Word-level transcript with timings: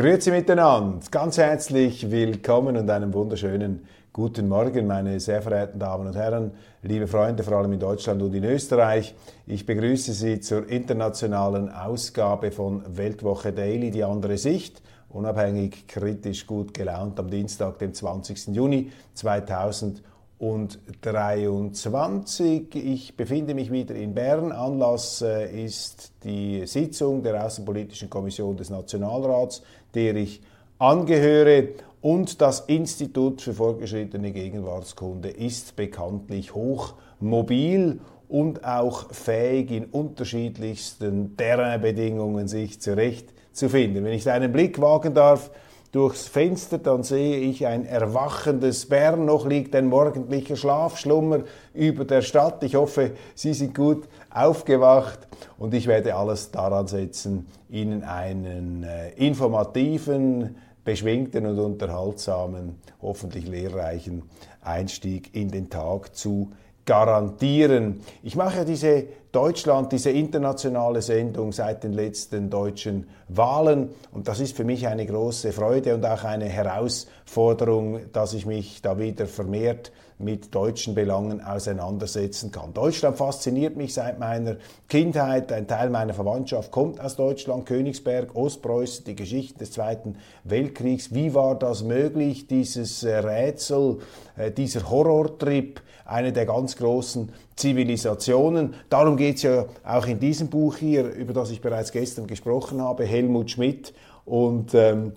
Grüezi 0.00 0.30
miteinander, 0.30 0.98
ganz 1.10 1.36
herzlich 1.36 2.10
willkommen 2.10 2.78
und 2.78 2.88
einen 2.88 3.12
wunderschönen 3.12 3.86
guten 4.14 4.48
Morgen, 4.48 4.86
meine 4.86 5.20
sehr 5.20 5.42
verehrten 5.42 5.78
Damen 5.78 6.06
und 6.06 6.16
Herren, 6.16 6.52
liebe 6.80 7.06
Freunde, 7.06 7.42
vor 7.42 7.58
allem 7.58 7.74
in 7.74 7.80
Deutschland 7.80 8.22
und 8.22 8.34
in 8.34 8.44
Österreich. 8.44 9.14
Ich 9.46 9.66
begrüße 9.66 10.14
Sie 10.14 10.40
zur 10.40 10.66
internationalen 10.70 11.68
Ausgabe 11.68 12.50
von 12.50 12.82
Weltwoche 12.96 13.52
Daily, 13.52 13.90
die 13.90 14.02
andere 14.02 14.38
Sicht, 14.38 14.80
unabhängig, 15.10 15.86
kritisch, 15.86 16.46
gut 16.46 16.72
gelaunt 16.72 17.20
am 17.20 17.28
Dienstag, 17.28 17.78
dem 17.78 17.92
20. 17.92 18.56
Juni 18.56 18.90
2020 19.12 20.02
und 20.40 20.78
23. 21.02 22.74
Ich 22.74 23.14
befinde 23.14 23.54
mich 23.54 23.70
wieder 23.70 23.94
in 23.94 24.14
Bern. 24.14 24.52
Anlass 24.52 25.20
äh, 25.20 25.64
ist 25.64 26.12
die 26.24 26.66
Sitzung 26.66 27.22
der 27.22 27.44
Außenpolitischen 27.44 28.08
Kommission 28.08 28.56
des 28.56 28.70
Nationalrats, 28.70 29.62
der 29.94 30.16
ich 30.16 30.40
angehöre. 30.78 31.68
Und 32.00 32.40
das 32.40 32.60
Institut 32.60 33.42
für 33.42 33.52
fortgeschrittene 33.52 34.32
Gegenwartskunde 34.32 35.28
ist 35.28 35.76
bekanntlich 35.76 36.54
hochmobil 36.54 38.00
und 38.30 38.64
auch 38.64 39.12
fähig, 39.12 39.70
in 39.70 39.84
unterschiedlichsten 39.84 41.36
Terrainbedingungen 41.36 42.48
sich 42.48 42.80
zurechtzufinden. 42.80 44.04
Wenn 44.04 44.14
ich 44.14 44.30
einen 44.30 44.50
Blick 44.50 44.80
wagen 44.80 45.12
darf, 45.12 45.50
durchs 45.92 46.28
Fenster, 46.28 46.78
dann 46.78 47.02
sehe 47.02 47.38
ich 47.38 47.66
ein 47.66 47.84
erwachendes 47.84 48.86
Bern, 48.86 49.24
noch 49.24 49.46
liegt 49.46 49.74
ein 49.74 49.86
morgendlicher 49.86 50.56
Schlafschlummer 50.56 51.40
über 51.74 52.04
der 52.04 52.22
Stadt. 52.22 52.62
Ich 52.62 52.76
hoffe, 52.76 53.12
Sie 53.34 53.54
sind 53.54 53.74
gut 53.74 54.04
aufgewacht 54.30 55.26
und 55.58 55.74
ich 55.74 55.86
werde 55.86 56.14
alles 56.14 56.50
daran 56.50 56.86
setzen, 56.86 57.46
Ihnen 57.68 58.04
einen 58.04 58.84
äh, 58.84 59.10
informativen, 59.14 60.56
beschwingten 60.84 61.46
und 61.46 61.58
unterhaltsamen, 61.58 62.76
hoffentlich 63.02 63.46
lehrreichen 63.46 64.22
Einstieg 64.62 65.34
in 65.34 65.50
den 65.50 65.70
Tag 65.70 66.14
zu 66.14 66.52
garantieren. 66.90 68.00
Ich 68.24 68.34
mache 68.34 68.64
diese 68.64 69.04
Deutschland, 69.30 69.92
diese 69.92 70.10
internationale 70.10 71.02
Sendung 71.02 71.52
seit 71.52 71.84
den 71.84 71.92
letzten 71.92 72.50
deutschen 72.50 73.08
Wahlen 73.28 73.90
und 74.10 74.26
das 74.26 74.40
ist 74.40 74.56
für 74.56 74.64
mich 74.64 74.88
eine 74.88 75.06
große 75.06 75.52
Freude 75.52 75.94
und 75.94 76.04
auch 76.04 76.24
eine 76.24 76.46
Herausforderung, 76.46 78.00
dass 78.12 78.34
ich 78.34 78.44
mich 78.44 78.82
da 78.82 78.98
wieder 78.98 79.26
vermehrt 79.26 79.92
mit 80.18 80.52
deutschen 80.52 80.96
Belangen 80.96 81.40
auseinandersetzen 81.40 82.50
kann. 82.50 82.74
Deutschland 82.74 83.16
fasziniert 83.16 83.76
mich 83.76 83.94
seit 83.94 84.18
meiner 84.18 84.56
Kindheit. 84.88 85.52
Ein 85.52 85.68
Teil 85.68 85.90
meiner 85.90 86.12
Verwandtschaft 86.12 86.72
kommt 86.72 87.00
aus 87.00 87.14
Deutschland, 87.14 87.66
Königsberg, 87.66 88.34
Ostpreußen, 88.34 89.04
die 89.04 89.14
Geschichte 89.14 89.60
des 89.60 89.70
Zweiten 89.70 90.16
Weltkriegs. 90.42 91.14
Wie 91.14 91.34
war 91.34 91.56
das 91.56 91.84
möglich, 91.84 92.48
dieses 92.48 93.04
äh, 93.04 93.16
Rätsel, 93.16 93.98
äh, 94.36 94.50
dieser 94.50 94.90
Horrortrip, 94.90 95.80
eine 96.10 96.32
der 96.32 96.44
ganz 96.44 96.76
großen 96.76 97.30
Zivilisationen. 97.56 98.74
Darum 98.88 99.16
geht 99.16 99.36
es 99.36 99.42
ja 99.42 99.66
auch 99.84 100.06
in 100.06 100.18
diesem 100.18 100.48
Buch 100.48 100.76
hier, 100.76 101.04
über 101.14 101.32
das 101.32 101.50
ich 101.50 101.60
bereits 101.60 101.92
gestern 101.92 102.26
gesprochen 102.26 102.82
habe, 102.82 103.04
Helmut 103.04 103.50
Schmidt 103.50 103.94
und 104.24 104.74
ähm, 104.74 105.12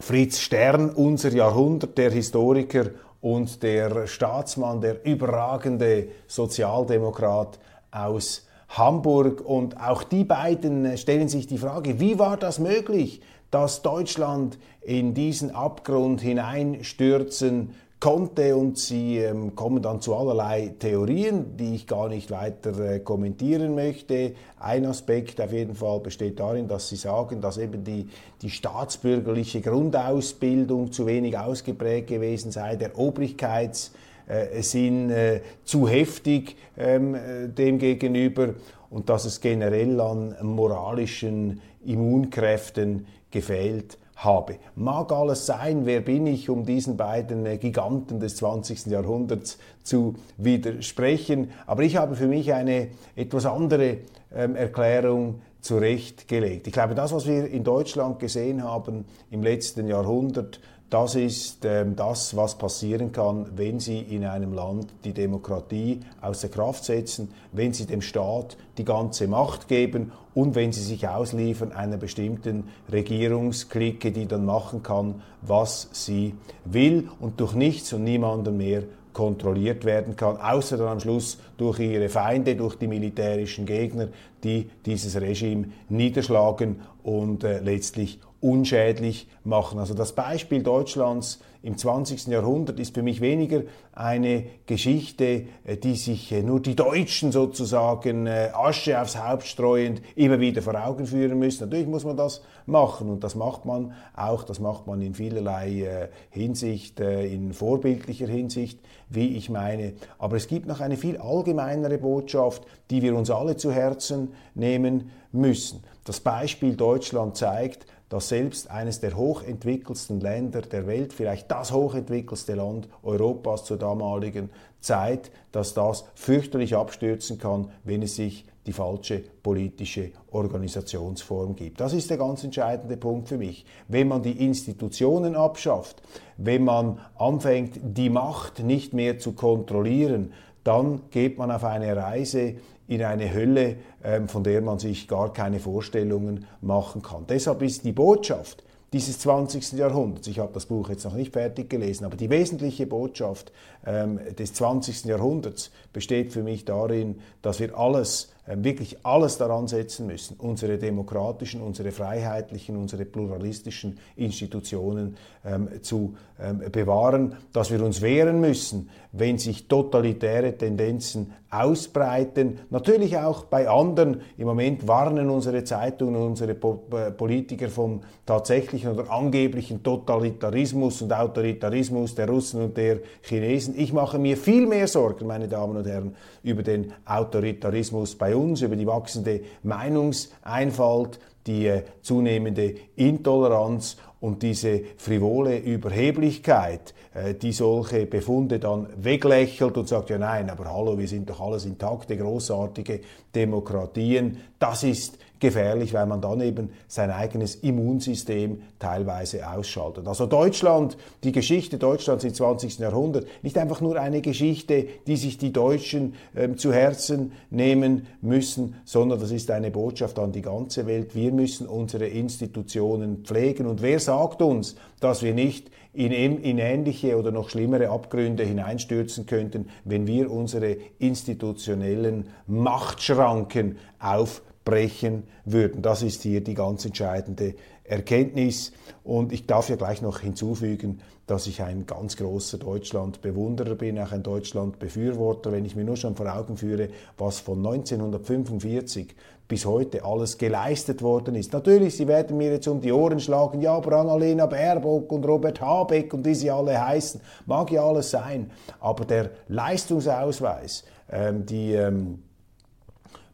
Fritz 0.00 0.40
Stern, 0.40 0.90
unser 0.90 1.32
Jahrhundert, 1.32 1.96
der 1.98 2.10
Historiker 2.10 2.86
und 3.20 3.62
der 3.62 4.06
Staatsmann, 4.06 4.80
der 4.80 5.04
überragende 5.04 6.08
Sozialdemokrat 6.26 7.58
aus 7.90 8.46
Hamburg. 8.70 9.42
Und 9.42 9.78
auch 9.80 10.02
die 10.02 10.24
beiden 10.24 10.96
stellen 10.96 11.28
sich 11.28 11.46
die 11.46 11.58
Frage, 11.58 12.00
wie 12.00 12.18
war 12.18 12.36
das 12.36 12.58
möglich, 12.58 13.20
dass 13.50 13.82
Deutschland 13.82 14.58
in 14.80 15.12
diesen 15.14 15.54
Abgrund 15.54 16.20
hineinstürzen 16.20 17.74
konnte 18.00 18.56
und 18.56 18.78
sie 18.78 19.18
ähm, 19.18 19.54
kommen 19.54 19.82
dann 19.82 20.00
zu 20.00 20.16
allerlei 20.16 20.72
Theorien, 20.78 21.58
die 21.58 21.74
ich 21.74 21.86
gar 21.86 22.08
nicht 22.08 22.30
weiter 22.30 22.78
äh, 22.80 23.00
kommentieren 23.00 23.74
möchte. 23.74 24.32
Ein 24.58 24.86
Aspekt 24.86 25.38
auf 25.40 25.52
jeden 25.52 25.74
Fall 25.74 26.00
besteht 26.00 26.40
darin, 26.40 26.66
dass 26.66 26.88
sie 26.88 26.96
sagen, 26.96 27.42
dass 27.42 27.58
eben 27.58 27.84
die, 27.84 28.08
die 28.40 28.48
staatsbürgerliche 28.48 29.60
Grundausbildung 29.60 30.92
zu 30.92 31.06
wenig 31.06 31.36
ausgeprägt 31.36 32.08
gewesen 32.08 32.52
sei, 32.52 32.76
der 32.76 32.98
Obrigkeitssinn 32.98 35.10
äh, 35.10 35.40
zu 35.64 35.86
heftig 35.86 36.56
ähm, 36.78 37.14
äh, 37.14 37.48
dem 37.48 37.78
gegenüber 37.78 38.54
und 38.88 39.10
dass 39.10 39.26
es 39.26 39.42
generell 39.42 40.00
an 40.00 40.36
moralischen 40.42 41.60
Immunkräften 41.84 43.06
gefehlt 43.30 43.98
habe. 44.24 44.56
Mag 44.76 45.12
alles 45.12 45.46
sein, 45.46 45.86
wer 45.86 46.00
bin 46.00 46.26
ich, 46.26 46.48
um 46.48 46.64
diesen 46.64 46.96
beiden 46.96 47.46
äh, 47.46 47.58
Giganten 47.58 48.20
des 48.20 48.36
20. 48.36 48.86
Jahrhunderts 48.86 49.58
zu 49.82 50.14
widersprechen, 50.36 51.50
aber 51.66 51.82
ich 51.82 51.96
habe 51.96 52.14
für 52.16 52.26
mich 52.26 52.52
eine 52.52 52.88
etwas 53.16 53.46
andere 53.46 53.98
ähm, 54.34 54.56
Erklärung 54.56 55.40
zurechtgelegt. 55.60 56.66
Ich 56.66 56.72
glaube, 56.72 56.94
das, 56.94 57.12
was 57.12 57.26
wir 57.26 57.46
in 57.48 57.64
Deutschland 57.64 58.18
gesehen 58.18 58.62
haben 58.62 59.04
im 59.30 59.42
letzten 59.42 59.86
Jahrhundert, 59.86 60.60
das 60.90 61.14
ist 61.14 61.64
ähm, 61.64 61.94
das, 61.94 62.36
was 62.36 62.58
passieren 62.58 63.12
kann, 63.12 63.46
wenn 63.54 63.78
Sie 63.78 64.00
in 64.00 64.24
einem 64.24 64.52
Land 64.52 64.88
die 65.04 65.12
Demokratie 65.12 66.00
außer 66.20 66.48
Kraft 66.48 66.84
setzen, 66.84 67.32
wenn 67.52 67.72
Sie 67.72 67.86
dem 67.86 68.02
Staat 68.02 68.56
die 68.76 68.84
ganze 68.84 69.28
Macht 69.28 69.68
geben 69.68 70.10
und 70.34 70.56
wenn 70.56 70.72
Sie 70.72 70.82
sich 70.82 71.06
ausliefern 71.06 71.72
einer 71.72 71.96
bestimmten 71.96 72.64
Regierungsklicke, 72.90 74.10
die 74.10 74.26
dann 74.26 74.44
machen 74.44 74.82
kann, 74.82 75.22
was 75.42 75.88
sie 75.92 76.34
will 76.64 77.08
und 77.20 77.40
durch 77.40 77.54
nichts 77.54 77.92
und 77.92 78.04
niemanden 78.04 78.56
mehr 78.56 78.82
kontrolliert 79.12 79.84
werden 79.84 80.16
kann, 80.16 80.36
außer 80.36 80.76
dann 80.76 80.88
am 80.88 81.00
Schluss 81.00 81.38
durch 81.56 81.78
ihre 81.80 82.08
Feinde, 82.08 82.56
durch 82.56 82.76
die 82.76 82.86
militärischen 82.86 83.66
Gegner, 83.66 84.08
die 84.42 84.70
dieses 84.86 85.20
Regime 85.20 85.68
niederschlagen 85.88 86.80
und 87.02 87.44
äh, 87.44 87.60
letztlich 87.60 88.20
unschädlich 88.40 89.28
machen. 89.44 89.78
Also 89.78 89.94
das 89.94 90.14
Beispiel 90.14 90.62
Deutschlands 90.62 91.40
im 91.62 91.76
20. 91.76 92.28
Jahrhundert 92.28 92.80
ist 92.80 92.94
für 92.94 93.02
mich 93.02 93.20
weniger 93.20 93.62
eine 93.92 94.44
Geschichte, 94.64 95.44
äh, 95.64 95.76
die 95.76 95.94
sich 95.94 96.32
äh, 96.32 96.42
nur 96.42 96.60
die 96.60 96.74
Deutschen 96.74 97.32
sozusagen 97.32 98.26
äh, 98.26 98.50
Asche 98.54 99.00
aufs 99.00 99.18
Haupt 99.18 99.44
streuend 99.44 100.00
immer 100.16 100.40
wieder 100.40 100.62
vor 100.62 100.74
Augen 100.74 101.06
führen 101.06 101.38
müssen. 101.38 101.64
Natürlich 101.64 101.86
muss 101.86 102.04
man 102.04 102.16
das 102.16 102.42
machen 102.64 103.10
und 103.10 103.24
das 103.24 103.34
macht 103.34 103.66
man 103.66 103.92
auch, 104.16 104.42
das 104.44 104.58
macht 104.58 104.86
man 104.86 105.02
in 105.02 105.14
vielerlei 105.14 106.08
Hinsicht, 106.30 107.00
in 107.00 107.52
vorbildlicher 107.52 108.28
Hinsicht, 108.28 108.78
wie 109.08 109.36
ich 109.36 109.50
meine. 109.50 109.94
Aber 110.18 110.36
es 110.36 110.46
gibt 110.46 110.66
noch 110.66 110.80
eine 110.80 110.96
viel 110.96 111.16
allgemeinere 111.16 111.98
Botschaft, 111.98 112.62
die 112.90 113.02
wir 113.02 113.16
uns 113.16 113.30
alle 113.30 113.56
zu 113.56 113.72
Herzen 113.72 114.32
nehmen 114.54 115.10
müssen. 115.32 115.82
Das 116.04 116.20
Beispiel 116.20 116.76
Deutschland 116.76 117.36
zeigt, 117.36 117.86
dass 118.10 118.28
selbst 118.28 118.70
eines 118.70 119.00
der 119.00 119.16
hochentwickelsten 119.16 120.20
Länder 120.20 120.60
der 120.62 120.86
Welt, 120.86 121.12
vielleicht 121.12 121.50
das 121.50 121.72
hochentwickelste 121.72 122.54
Land 122.54 122.88
Europas 123.02 123.64
zur 123.64 123.78
damaligen 123.78 124.50
Zeit, 124.80 125.30
dass 125.52 125.74
das 125.74 126.04
fürchterlich 126.14 126.74
abstürzen 126.76 127.38
kann, 127.38 127.70
wenn 127.84 128.02
es 128.02 128.16
sich 128.16 128.44
die 128.66 128.72
falsche 128.72 129.22
politische 129.42 130.10
Organisationsform 130.32 131.56
gibt. 131.56 131.80
Das 131.80 131.92
ist 131.92 132.10
der 132.10 132.18
ganz 132.18 132.44
entscheidende 132.44 132.96
Punkt 132.96 133.28
für 133.28 133.38
mich. 133.38 133.64
Wenn 133.88 134.08
man 134.08 134.22
die 134.22 134.44
Institutionen 134.44 135.34
abschafft, 135.34 136.02
wenn 136.36 136.64
man 136.64 136.98
anfängt, 137.16 137.78
die 137.82 138.10
Macht 138.10 138.58
nicht 138.58 138.92
mehr 138.92 139.18
zu 139.18 139.32
kontrollieren, 139.32 140.32
dann 140.64 141.02
geht 141.10 141.38
man 141.38 141.50
auf 141.50 141.64
eine 141.64 141.96
Reise 141.96 142.56
in 142.90 143.04
eine 143.04 143.32
Hölle, 143.32 143.76
ähm, 144.02 144.28
von 144.28 144.42
der 144.42 144.60
man 144.62 144.80
sich 144.80 145.06
gar 145.06 145.32
keine 145.32 145.60
Vorstellungen 145.60 146.46
machen 146.60 147.02
kann. 147.02 147.24
Deshalb 147.28 147.62
ist 147.62 147.84
die 147.84 147.92
Botschaft, 147.92 148.64
dieses 148.92 149.20
20. 149.20 149.78
Jahrhunderts. 149.78 150.26
Ich 150.26 150.40
habe 150.40 150.52
das 150.52 150.66
Buch 150.66 150.88
jetzt 150.90 151.04
noch 151.04 151.14
nicht 151.14 151.32
fertig 151.32 151.70
gelesen, 151.70 152.04
aber 152.04 152.16
die 152.16 152.28
wesentliche 152.30 152.88
Botschaft 152.88 153.52
ähm, 153.86 154.18
des 154.36 154.54
20. 154.54 155.04
Jahrhunderts 155.04 155.70
besteht 155.92 156.32
für 156.32 156.42
mich 156.42 156.64
darin, 156.64 157.20
dass 157.42 157.60
wir 157.60 157.78
alles 157.78 158.32
wirklich 158.46 159.04
alles 159.04 159.38
daran 159.38 159.68
setzen 159.68 160.06
müssen, 160.06 160.36
unsere 160.38 160.78
demokratischen, 160.78 161.60
unsere 161.60 161.92
freiheitlichen, 161.92 162.76
unsere 162.76 163.04
pluralistischen 163.04 163.98
Institutionen 164.16 165.16
ähm, 165.44 165.68
zu 165.82 166.16
ähm, 166.42 166.62
bewahren, 166.72 167.36
dass 167.52 167.70
wir 167.70 167.84
uns 167.84 168.00
wehren 168.00 168.40
müssen, 168.40 168.88
wenn 169.12 169.38
sich 169.38 169.68
totalitäre 169.68 170.56
Tendenzen 170.56 171.32
ausbreiten. 171.50 172.58
Natürlich 172.70 173.18
auch 173.18 173.44
bei 173.44 173.68
anderen. 173.68 174.22
Im 174.38 174.46
Moment 174.46 174.86
warnen 174.86 175.28
unsere 175.30 175.64
Zeitungen 175.64 176.16
und 176.16 176.22
unsere 176.28 176.54
po 176.54 176.84
äh, 176.92 177.10
Politiker 177.10 177.68
vom 177.68 178.00
tatsächlichen 178.24 178.92
oder 178.92 179.10
angeblichen 179.10 179.82
Totalitarismus 179.82 181.02
und 181.02 181.12
Autoritarismus 181.12 182.14
der 182.14 182.28
Russen 182.28 182.62
und 182.62 182.76
der 182.76 183.00
Chinesen. 183.22 183.74
Ich 183.76 183.92
mache 183.92 184.18
mir 184.18 184.36
viel 184.36 184.66
mehr 184.66 184.86
Sorgen, 184.86 185.26
meine 185.26 185.48
Damen 185.48 185.76
und 185.76 185.86
Herren, 185.86 186.14
über 186.42 186.62
den 186.62 186.92
Autoritarismus 187.04 188.14
bei 188.14 188.34
uns, 188.34 188.39
über 188.62 188.76
die 188.76 188.86
wachsende 188.86 189.40
Meinungseinfalt, 189.62 191.20
die 191.46 191.66
äh, 191.66 191.82
zunehmende 192.02 192.74
Intoleranz 192.96 193.96
und 194.20 194.42
diese 194.42 194.82
frivole 194.96 195.58
Überheblichkeit, 195.58 196.94
äh, 197.14 197.34
die 197.34 197.52
solche 197.52 198.06
Befunde 198.06 198.58
dann 198.58 198.88
weglächelt 198.96 199.76
und 199.76 199.88
sagt, 199.88 200.10
ja 200.10 200.18
nein, 200.18 200.50
aber 200.50 200.72
hallo, 200.72 200.98
wir 200.98 201.08
sind 201.08 201.28
doch 201.28 201.40
alles 201.40 201.64
intakte, 201.64 202.16
großartige 202.16 203.00
Demokratien, 203.34 204.38
das 204.58 204.82
ist 204.82 205.18
gefährlich, 205.40 205.94
weil 205.94 206.06
man 206.06 206.20
dann 206.20 206.40
eben 206.40 206.70
sein 206.86 207.10
eigenes 207.10 207.56
Immunsystem 207.56 208.62
teilweise 208.78 209.48
ausschaltet. 209.50 210.06
Also 210.06 210.26
Deutschland, 210.26 210.96
die 211.24 211.32
Geschichte 211.32 211.78
Deutschlands 211.78 212.24
im 212.24 212.34
20. 212.34 212.78
Jahrhundert, 212.78 213.26
nicht 213.42 213.58
einfach 213.58 213.80
nur 213.80 214.00
eine 214.00 214.20
Geschichte, 214.20 214.86
die 215.06 215.16
sich 215.16 215.38
die 215.38 215.52
Deutschen 215.52 216.14
ähm, 216.36 216.58
zu 216.58 216.72
Herzen 216.72 217.32
nehmen 217.50 218.06
müssen, 218.20 218.76
sondern 218.84 219.18
das 219.18 219.30
ist 219.30 219.50
eine 219.50 219.70
Botschaft 219.70 220.18
an 220.18 220.32
die 220.32 220.42
ganze 220.42 220.86
Welt. 220.86 221.14
Wir 221.14 221.32
müssen 221.32 221.66
unsere 221.66 222.06
Institutionen 222.06 223.24
pflegen. 223.24 223.66
Und 223.66 223.82
wer 223.82 223.98
sagt 223.98 224.42
uns, 224.42 224.76
dass 225.00 225.22
wir 225.22 225.34
nicht 225.34 225.70
in, 225.92 226.12
in 226.12 226.58
ähnliche 226.58 227.16
oder 227.16 227.32
noch 227.32 227.50
schlimmere 227.50 227.90
Abgründe 227.90 228.44
hineinstürzen 228.44 229.26
könnten, 229.26 229.68
wenn 229.84 230.06
wir 230.06 230.30
unsere 230.30 230.76
institutionellen 230.98 232.28
Machtschranken 232.46 233.76
auf 233.98 234.42
brechen 234.64 235.24
würden. 235.44 235.82
Das 235.82 236.02
ist 236.02 236.22
hier 236.22 236.42
die 236.42 236.54
ganz 236.54 236.84
entscheidende 236.84 237.54
Erkenntnis. 237.84 238.72
Und 239.02 239.32
ich 239.32 239.46
darf 239.46 239.68
ja 239.68 239.76
gleich 239.76 240.02
noch 240.02 240.20
hinzufügen, 240.20 241.00
dass 241.26 241.46
ich 241.46 241.62
ein 241.62 241.86
ganz 241.86 242.16
großer 242.16 242.58
Deutschland-Bewunderer 242.58 243.74
bin, 243.76 243.98
auch 243.98 244.12
ein 244.12 244.22
Deutschland-Befürworter, 244.22 245.52
wenn 245.52 245.64
ich 245.64 245.76
mir 245.76 245.84
nur 245.84 245.96
schon 245.96 246.16
vor 246.16 246.34
Augen 246.34 246.56
führe, 246.56 246.88
was 247.18 247.40
von 247.40 247.58
1945 247.58 249.14
bis 249.46 249.66
heute 249.66 250.04
alles 250.04 250.38
geleistet 250.38 251.02
worden 251.02 251.34
ist. 251.34 251.52
Natürlich, 251.52 251.96
Sie 251.96 252.06
werden 252.06 252.36
mir 252.36 252.52
jetzt 252.52 252.68
um 252.68 252.80
die 252.80 252.92
Ohren 252.92 253.18
schlagen, 253.18 253.60
ja, 253.60 253.74
aber 253.74 253.96
Annalena 253.98 254.46
Baerbock 254.46 255.10
und 255.10 255.24
Robert 255.26 255.60
Habeck 255.60 256.14
und 256.14 256.24
wie 256.24 256.34
sie 256.34 256.50
alle 256.50 256.80
heißen, 256.80 257.20
mag 257.46 257.70
ja 257.72 257.84
alles 257.84 258.10
sein, 258.10 258.50
aber 258.78 259.04
der 259.04 259.30
Leistungsausweis, 259.48 260.84
ähm, 261.10 261.46
die 261.46 261.72
ähm, 261.72 262.22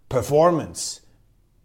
Performance, 0.09 1.03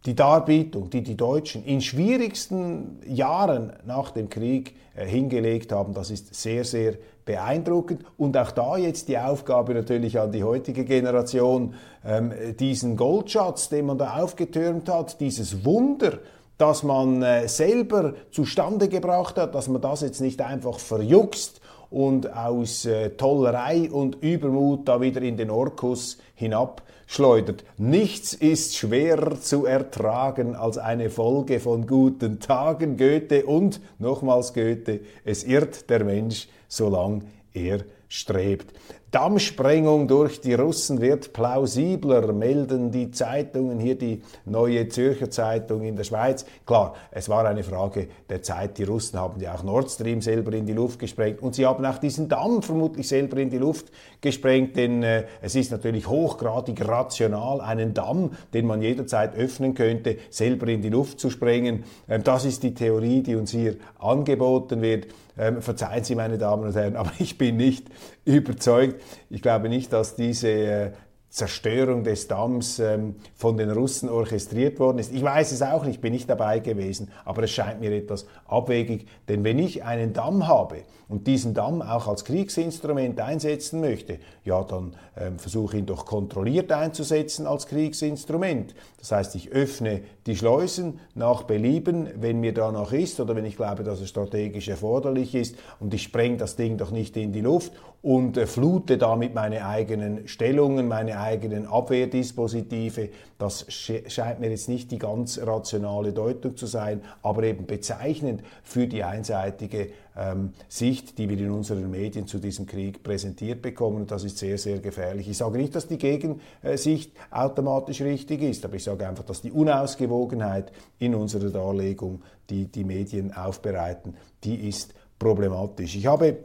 die 0.06 0.16
Darbietung, 0.16 0.90
die 0.90 1.04
die 1.04 1.16
Deutschen 1.16 1.64
in 1.64 1.82
schwierigsten 1.82 3.00
Jahren 3.06 3.74
nach 3.86 4.12
dem 4.12 4.30
Krieg 4.30 4.76
äh, 4.96 5.06
hingelegt 5.06 5.72
haben, 5.72 5.94
das 5.94 6.10
ist 6.10 6.34
sehr, 6.34 6.64
sehr 6.64 6.96
beeindruckend. 7.24 8.04
Und 8.18 8.36
auch 8.36 8.52
da 8.52 8.78
jetzt 8.78 9.08
die 9.08 9.18
Aufgabe 9.20 9.74
natürlich 9.74 10.20
an 10.20 10.32
die 10.32 10.44
heutige 10.44 10.86
Generation, 10.86 11.76
ähm, 12.04 12.34
diesen 12.60 12.98
Goldschatz, 12.98 13.70
den 13.70 13.86
man 13.86 14.00
da 14.00 14.18
aufgetürmt 14.18 14.90
hat, 14.90 15.22
dieses 15.22 15.64
Wunder, 15.64 16.18
das 16.58 16.82
man 16.84 17.22
äh, 17.22 17.48
selber 17.48 18.16
zustande 18.32 18.90
gebracht 18.90 19.38
hat, 19.38 19.54
dass 19.54 19.68
man 19.68 19.82
das 19.82 20.02
jetzt 20.02 20.22
nicht 20.22 20.42
einfach 20.42 20.80
verjuckst 20.80 21.61
und 21.92 22.34
aus 22.34 22.86
äh, 22.86 23.12
Tollerei 23.12 23.92
und 23.92 24.16
Übermut 24.24 24.88
da 24.88 25.00
wieder 25.00 25.22
in 25.22 25.38
den 25.38 25.52
Orkus 25.52 26.18
hinab 26.34 26.82
schleudert. 27.06 27.66
Nichts 27.78 28.34
ist 28.34 28.78
schwerer 28.78 29.40
zu 29.40 29.66
ertragen 29.66 30.56
als 30.56 30.78
eine 30.78 31.10
Folge 31.10 31.60
von 31.60 31.86
guten 31.86 32.40
Tagen, 32.40 32.96
Goethe 32.96 33.46
und 33.46 33.82
nochmals 34.00 34.54
Goethe, 34.54 35.02
es 35.26 35.44
irrt 35.44 35.90
der 35.90 36.06
Mensch, 36.06 36.48
solange 36.70 37.24
er 37.54 37.82
strebt. 38.12 38.74
Dammsprengung 39.12 40.08
durch 40.08 40.42
die 40.42 40.54
Russen 40.54 41.00
wird 41.02 41.34
plausibler, 41.34 42.32
melden 42.34 42.92
die 42.92 43.12
Zeitungen, 43.12 43.80
hier 43.80 43.98
die 43.98 44.22
neue 44.46 44.88
Zürcher 44.90 45.30
Zeitung 45.30 45.84
in 45.84 45.96
der 45.96 46.04
Schweiz. 46.04 46.46
Klar, 46.66 46.94
es 47.12 47.30
war 47.30 47.46
eine 47.46 47.64
Frage 47.64 48.08
der 48.30 48.42
Zeit. 48.42 48.78
Die 48.78 48.84
Russen 48.84 49.20
haben 49.20 49.40
ja 49.42 49.54
auch 49.54 49.64
Nord 49.64 49.92
Stream 49.92 50.22
selber 50.22 50.54
in 50.54 50.66
die 50.66 50.74
Luft 50.74 51.00
gesprengt 51.00 51.42
und 51.42 51.56
sie 51.56 51.66
haben 51.66 51.86
auch 51.86 51.98
diesen 51.98 52.28
Damm 52.28 52.62
vermutlich 52.62 53.08
selber 53.08 53.38
in 53.38 53.50
die 53.50 53.58
Luft 53.58 53.92
gesprengt, 54.20 54.76
denn 54.76 55.04
äh, 55.04 55.24
es 55.42 55.56
ist 55.56 55.72
natürlich 55.72 56.08
hochgradig 56.08 56.86
rational, 56.86 57.62
einen 57.62 57.94
Damm, 57.94 58.32
den 58.54 58.66
man 58.66 58.82
jederzeit 58.82 59.36
öffnen 59.36 59.74
könnte, 59.74 60.18
selber 60.30 60.68
in 60.68 60.82
die 60.82 60.90
Luft 60.90 61.20
zu 61.20 61.30
sprengen. 61.30 61.84
Ähm, 62.10 62.24
das 62.24 62.44
ist 62.44 62.64
die 62.64 62.74
Theorie, 62.74 63.24
die 63.24 63.36
uns 63.36 63.52
hier 63.52 63.76
angeboten 64.00 64.82
wird. 64.82 65.08
Ähm, 65.42 65.60
verzeihen 65.64 66.04
Sie, 66.04 66.14
meine 66.14 66.38
Damen 66.38 66.64
und 66.64 66.76
Herren, 66.76 66.96
aber 66.98 67.12
ich 67.18 67.40
bin 67.40 67.58
nicht 67.58 67.88
überzeugt. 68.26 69.02
Ich 69.32 69.42
glaube 69.42 69.70
nicht, 69.70 69.92
dass 69.92 70.16
diese 70.16 70.48
äh, 70.48 70.92
Zerstörung 71.32 72.04
des 72.04 72.28
Damms 72.28 72.80
ähm, 72.80 73.16
von 73.36 73.56
den 73.56 73.72
Russen 73.72 74.10
orchestriert 74.10 74.80
worden 74.80 75.00
ist. 75.00 75.14
Ich 75.14 75.24
weiß 75.24 75.54
es 75.54 75.62
auch 75.62 75.86
nicht, 75.86 76.02
bin 76.02 76.12
nicht 76.12 76.30
dabei 76.30 76.60
gewesen, 76.60 77.10
aber 77.24 77.44
es 77.44 77.52
scheint 77.52 77.80
mir 77.80 77.94
etwas 77.94 78.28
abwegig, 78.46 79.08
denn 79.30 79.46
wenn 79.46 79.58
ich 79.58 79.86
einen 79.86 80.12
Damm 80.12 80.50
habe 80.50 80.84
und 81.08 81.28
diesen 81.28 81.54
Damm 81.54 81.82
auch 81.82 82.10
als 82.10 82.26
Kriegsinstrument 82.26 83.18
einsetzen 83.22 83.80
möchte, 83.80 84.20
ja, 84.44 84.62
dann 84.66 84.94
ähm, 85.18 85.40
versuche 85.40 85.78
ihn 85.78 85.86
doch 85.86 86.06
kontrolliert 86.06 86.70
einzusetzen 86.74 87.48
als 87.48 87.66
Kriegsinstrument. 87.66 88.76
Das 89.00 89.14
heißt, 89.14 89.34
ich 89.36 89.52
öffne 89.52 90.02
die 90.26 90.36
Schleusen 90.36 91.00
nach 91.16 91.44
Belieben, 91.44 92.10
wenn 92.18 92.42
mir 92.42 92.54
danach 92.54 92.92
ist 92.92 93.22
oder 93.22 93.38
wenn 93.38 93.46
ich 93.46 93.56
glaube, 93.56 93.84
dass 93.84 94.02
es 94.02 94.10
strategisch 94.10 94.68
erforderlich 94.68 95.34
ist 95.34 95.56
und 95.80 95.94
ich 95.94 96.04
spreng 96.04 96.38
das 96.38 96.58
Ding 96.58 96.78
doch 96.78 96.92
nicht 96.92 97.16
in 97.16 97.32
die 97.32 97.42
Luft 97.42 97.72
und 98.02 98.36
äh, 98.38 98.48
flute 98.48 98.98
damit 98.98 99.36
meine 99.36 99.66
eigenen 99.66 100.28
Stellungen, 100.28 100.88
meine 100.88 101.20
eigenen 101.20 101.68
Abwehrdispositive. 101.68 103.10
Das 103.38 103.66
scheint 103.70 104.40
mir 104.40 104.50
jetzt 104.50 104.70
nicht 104.70 104.92
die 104.92 104.98
ganz 104.98 105.40
rationale 105.40 106.12
Deutung 106.12 106.58
zu 106.58 106.66
sein, 106.66 107.02
aber 107.22 107.44
eben 107.44 107.68
bezeichnend 107.68 108.42
für 108.64 108.88
die 108.88 109.04
einseitige 109.04 109.90
ähm, 110.18 110.54
Sicht, 110.68 111.18
die 111.20 111.30
wir 111.30 111.38
in 111.38 111.52
unseren 111.52 111.90
Medien 111.92 112.26
zu 112.28 112.40
diesem 112.40 112.66
Krieg 112.66 113.04
präsentiert 113.04 113.62
bekommen. 113.62 114.08
das 114.08 114.24
ist 114.24 114.40
sehr, 114.40 114.58
sehr 114.58 114.80
gefährlich. 114.80 115.30
Ich 115.30 115.38
sage 115.38 115.58
nicht, 115.58 115.76
dass 115.76 115.88
die 115.88 115.98
Gegensicht 115.98 117.12
automatisch 117.30 118.02
richtig 118.02 118.42
ist, 118.42 118.66
aber 118.66 118.76
ich 118.76 118.84
sage 118.84 119.08
einfach, 119.08 119.24
dass 119.24 119.42
die 119.42 119.52
Unausgewogenheit 119.52 120.72
in 120.98 121.14
unserer 121.14 121.50
Darlegung, 121.50 122.24
die 122.50 122.66
die 122.66 122.84
Medien 122.84 123.34
aufbereiten, 123.34 124.16
die 124.44 124.68
ist 124.68 124.94
problematisch. 125.20 125.96
Ich 125.96 126.08
habe 126.08 126.38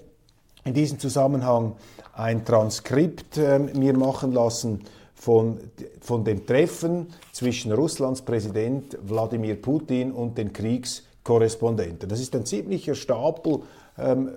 in 0.67 0.75
diesem 0.75 0.99
Zusammenhang 0.99 1.77
ein 2.13 2.45
Transkript 2.45 3.39
äh, 3.39 3.59
mir 3.59 3.97
machen 3.97 4.33
lassen 4.33 4.83
von, 5.15 5.59
von 6.01 6.25
dem 6.25 6.45
Treffen 6.45 7.07
zwischen 7.33 7.73
Russlands 7.73 8.23
Präsident 8.23 8.99
Wladimir 9.03 9.61
Putin 9.61 10.13
und 10.13 10.37
den 10.37 10.53
Kriegskorrespondenten. 10.53 12.09
Das 12.09 12.21
ist 12.21 12.35
ein 12.35 12.45
ziemlicher 12.45 12.95
Stapel 12.95 13.61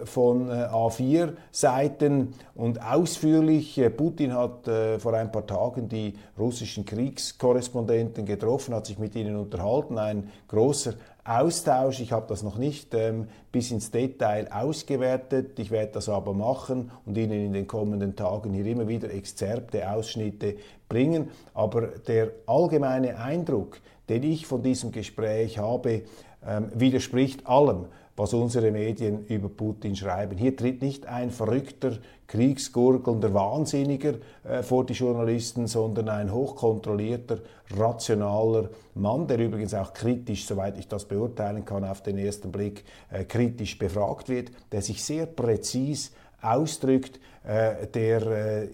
von 0.06 0.50
äh, 0.50 0.54
A4 0.54 1.34
Seiten 1.52 2.34
und 2.56 2.82
ausführlich. 2.82 3.78
Äh, 3.78 3.90
Putin 3.90 4.34
hat 4.34 4.68
äh, 4.68 5.00
vor 5.00 5.14
ein 5.14 5.32
paar 5.32 5.46
Tagen 5.46 5.90
die 5.90 6.14
russischen 6.38 6.86
Kriegskorrespondenten 6.86 8.26
getroffen, 8.26 8.74
hat 8.74 8.86
sich 8.86 8.98
mit 9.00 9.16
ihnen 9.16 9.36
unterhalten. 9.36 9.98
Ein 9.98 10.30
großer 10.48 10.94
Austausch. 11.26 12.00
Ich 12.00 12.12
habe 12.12 12.26
das 12.28 12.42
noch 12.42 12.58
nicht 12.58 12.94
ähm, 12.94 13.28
bis 13.52 13.72
ins 13.72 13.92
Detail 13.92 14.48
ausgewertet. 14.52 15.60
Ich 15.60 15.72
werde 15.72 15.92
das 15.94 16.10
aber 16.10 16.34
machen 16.34 16.92
und 17.06 17.18
Ihnen 17.18 17.46
in 17.46 17.54
den 17.54 17.68
kommenden 17.68 18.16
Tagen 18.16 18.54
hier 18.54 18.66
immer 18.66 18.88
wieder 18.88 19.12
Exzerpte, 19.12 19.92
Ausschnitte 19.92 20.56
bringen. 20.88 21.30
Aber 21.54 21.88
der 21.88 22.32
allgemeine 22.48 23.20
Eindruck, 23.20 23.80
den 24.08 24.24
ich 24.24 24.48
von 24.48 24.64
diesem 24.64 24.92
Gespräch 24.92 25.60
habe, 25.60 26.04
ähm, 26.48 26.72
widerspricht 26.74 27.46
allem, 27.46 27.86
was 28.20 28.34
unsere 28.34 28.70
Medien 28.70 29.26
über 29.28 29.48
Putin 29.48 29.96
schreiben. 29.96 30.38
Hier 30.38 30.54
tritt 30.54 30.82
nicht 30.82 31.06
ein 31.06 31.32
verrückter, 31.32 32.00
kriegsgurgelnder 32.28 33.34
Wahnsinniger 33.34 34.16
äh, 34.44 34.62
vor 34.62 34.86
die 34.86 34.92
Journalisten, 34.92 35.68
sondern 35.68 36.10
ein 36.10 36.34
hochkontrollierter, 36.34 37.40
rationaler 37.78 38.72
Mann, 38.96 39.26
der 39.26 39.40
übrigens 39.40 39.74
auch 39.74 39.94
kritisch, 39.94 40.46
soweit 40.46 40.78
ich 40.78 40.90
das 40.90 41.06
beurteilen 41.06 41.64
kann, 41.64 41.86
auf 41.86 42.04
den 42.04 42.18
ersten 42.18 42.52
Blick 42.52 42.84
äh, 43.10 43.24
kritisch 43.24 43.80
befragt 43.80 44.28
wird, 44.28 44.52
der 44.74 44.82
sich 44.82 45.02
sehr 45.02 45.26
präzis 45.26 46.12
ausdrückt, 46.42 47.22
äh, 47.48 47.88
der 47.88 48.22
äh, 48.28 48.68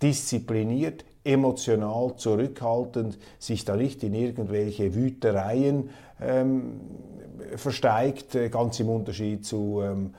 diszipliniert, 0.00 1.04
emotional 1.24 2.16
zurückhaltend, 2.16 3.18
sich 3.38 3.66
da 3.66 3.76
nicht 3.76 4.02
in 4.02 4.14
irgendwelche 4.14 4.94
Wütereien 4.94 5.90
ähm, 6.22 6.80
versteigt, 7.56 8.34
äh, 8.34 8.48
ganz 8.48 8.78
im 8.80 8.88
Unterschied 8.88 9.44
zu 9.44 9.80
ähm, 9.82 10.14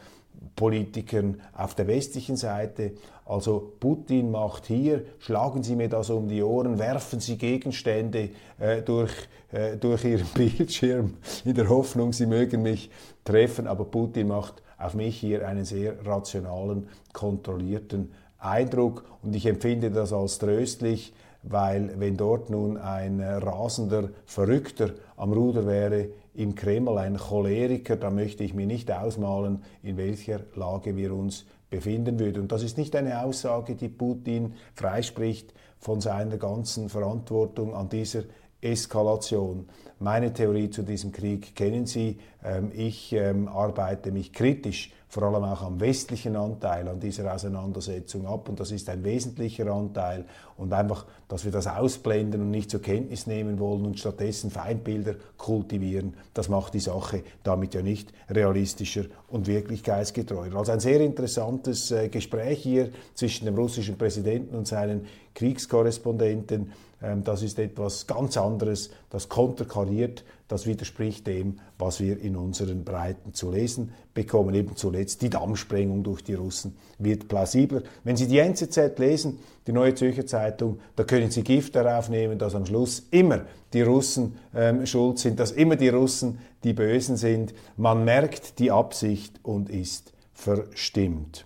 Politikern 0.56 1.42
auf 1.56 1.76
der 1.76 1.88
westlichen 1.88 2.38
Seite. 2.38 2.94
Also 3.26 3.74
Putin 3.80 4.32
macht 4.32 4.66
hier, 4.66 5.04
schlagen 5.20 5.64
Sie 5.64 5.76
mir 5.76 5.90
das 5.90 6.10
um 6.10 6.28
die 6.28 6.42
Ohren, 6.42 6.80
werfen 6.80 7.20
Sie 7.20 7.38
Gegenstände 7.38 8.30
äh, 8.58 8.82
durch, 8.82 9.12
äh, 9.52 9.78
durch 9.78 10.04
Ihren 10.04 10.28
Bildschirm 10.34 11.18
in 11.46 11.54
der 11.54 11.70
Hoffnung, 11.70 12.12
Sie 12.12 12.26
mögen 12.26 12.64
mich 12.64 12.90
treffen. 13.24 13.68
Aber 13.68 13.86
Putin 13.86 14.30
macht 14.30 14.64
auf 14.78 14.96
mich 14.96 15.20
hier 15.20 15.48
einen 15.48 15.66
sehr 15.66 16.06
rationalen, 16.06 16.90
kontrollierten 17.14 18.12
Eindruck 18.40 19.04
und 19.22 19.36
ich 19.36 19.46
empfinde 19.46 19.92
das 19.92 20.14
als 20.14 20.40
tröstlich, 20.40 21.14
weil 21.44 22.00
wenn 22.00 22.18
dort 22.18 22.50
nun 22.50 22.78
ein 22.78 23.22
rasender 23.22 24.10
Verrückter 24.26 24.92
am 25.18 25.34
Ruder 25.34 25.66
wäre 25.66 26.10
im 26.36 26.56
Kreml, 26.56 26.98
ein 26.98 27.18
Choleriker, 27.18 27.96
dann 27.96 28.16
möchte 28.16 28.44
ich 28.44 28.54
mir 28.54 28.66
nicht 28.66 28.92
ausmalen, 28.92 29.64
in 29.84 29.98
welcher 29.98 30.42
Lage 30.56 30.96
wir 30.96 31.14
uns 31.14 31.46
befinden 31.70 32.20
würden. 32.20 32.44
Und 32.44 32.52
das 32.52 32.64
ist 32.64 32.78
nicht 32.78 32.96
eine 32.96 33.24
Aussage, 33.24 33.76
die 33.76 33.90
Putin 33.90 34.54
freispricht 34.74 35.54
von 35.80 36.02
seiner 36.02 36.38
ganzen 36.38 36.90
Verantwortung 36.90 37.74
an 37.74 37.90
dieser 37.90 38.24
Eskalation. 38.62 39.68
Meine 40.00 40.34
Theorie 40.34 40.70
zu 40.70 40.84
diesem 40.84 41.12
Krieg 41.12 41.56
kennen 41.56 41.86
Sie. 41.86 42.20
Ähm, 42.44 42.72
ich 42.74 43.14
ähm, 43.14 43.48
arbeite 43.48 44.12
mich 44.12 44.34
kritisch 44.34 44.92
vor 45.10 45.24
allem 45.24 45.44
auch 45.44 45.64
am 45.64 45.80
westlichen 45.80 46.36
Anteil 46.36 46.88
an 46.88 47.00
dieser 47.00 47.34
Auseinandersetzung 47.34 48.28
ab. 48.28 48.48
Und 48.48 48.60
das 48.60 48.70
ist 48.70 48.88
ein 48.90 49.04
wesentlicher 49.04 49.66
Anteil. 49.66 50.26
Und 50.56 50.72
einfach, 50.72 51.08
dass 51.28 51.46
wir 51.46 51.52
das 51.52 51.66
ausblenden 51.66 52.42
und 52.42 52.52
nicht 52.52 52.70
zur 52.70 52.82
Kenntnis 52.82 53.26
nehmen 53.26 53.58
wollen 53.58 53.86
und 53.86 54.00
stattdessen 54.00 54.52
Feindbilder 54.52 55.16
kultivieren, 55.38 56.14
das 56.36 56.48
macht 56.48 56.76
die 56.76 56.80
Sache 56.80 57.24
damit 57.42 57.74
ja 57.74 57.82
nicht 57.82 58.14
realistischer 58.30 59.06
und 59.30 59.48
wirklichkeitsgetreuer. 59.48 60.56
Also 60.56 60.74
ein 60.74 60.80
sehr 60.80 61.02
interessantes 61.02 61.90
äh, 61.90 62.10
Gespräch 62.10 62.62
hier 62.62 62.90
zwischen 63.16 63.46
dem 63.46 63.56
russischen 63.56 63.98
Präsidenten 63.98 64.56
und 64.56 64.68
seinen 64.68 65.08
Kriegskorrespondenten. 65.34 66.72
Ähm, 67.02 67.24
das 67.24 67.42
ist 67.42 67.60
etwas 67.60 68.08
ganz 68.08 68.38
anderes, 68.38 68.90
das 69.10 69.30
konterkariert, 69.30 70.24
das 70.48 70.66
widerspricht 70.66 71.28
dem, 71.28 71.60
was 71.78 72.00
wir 72.00 72.20
in 72.20 72.36
unseren 72.36 72.84
Breiten 72.84 73.34
zu 73.34 73.52
lesen 73.52 73.94
bekommen. 74.14 74.54
Eben 74.56 74.76
zuletzt 74.76 75.22
die 75.22 75.30
Dammsprengung 75.30 76.04
durch 76.04 76.24
die 76.24 76.34
Russen 76.34 76.76
wird 76.98 77.28
plausibler. 77.28 77.84
Wenn 78.04 78.18
Sie 78.18 78.28
die 78.28 78.40
NZZ 78.40 78.98
lesen, 78.98 79.40
die 79.68 79.72
Neue 79.72 79.94
Zürcher 79.94 80.26
Zeitung, 80.26 80.80
da 80.96 81.04
können 81.04 81.32
Sie 81.32 81.44
Gift 81.44 81.76
darauf 81.76 82.10
nehmen, 82.10 82.40
dass 82.40 82.56
am 82.56 82.66
Schluss 82.66 83.08
immer 83.12 83.42
die 83.74 83.84
Russen 83.84 84.38
ähm, 84.56 84.86
schuld 84.86 85.20
sind, 85.20 85.40
dass 85.40 85.52
immer 85.52 85.76
die 85.76 85.90
Russen 85.90 86.40
die 86.64 86.74
Bösen 86.74 87.16
sind. 87.16 87.54
Man 87.78 88.04
merkt 88.04 88.60
die 88.60 88.72
Absicht 88.72 89.40
und 89.44 89.70
ist 89.70 90.14
verstimmt. 90.34 91.46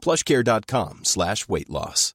plushcare.com 0.00 1.04
slash 1.04 1.48
weight 1.48 1.68
loss. 1.68 2.12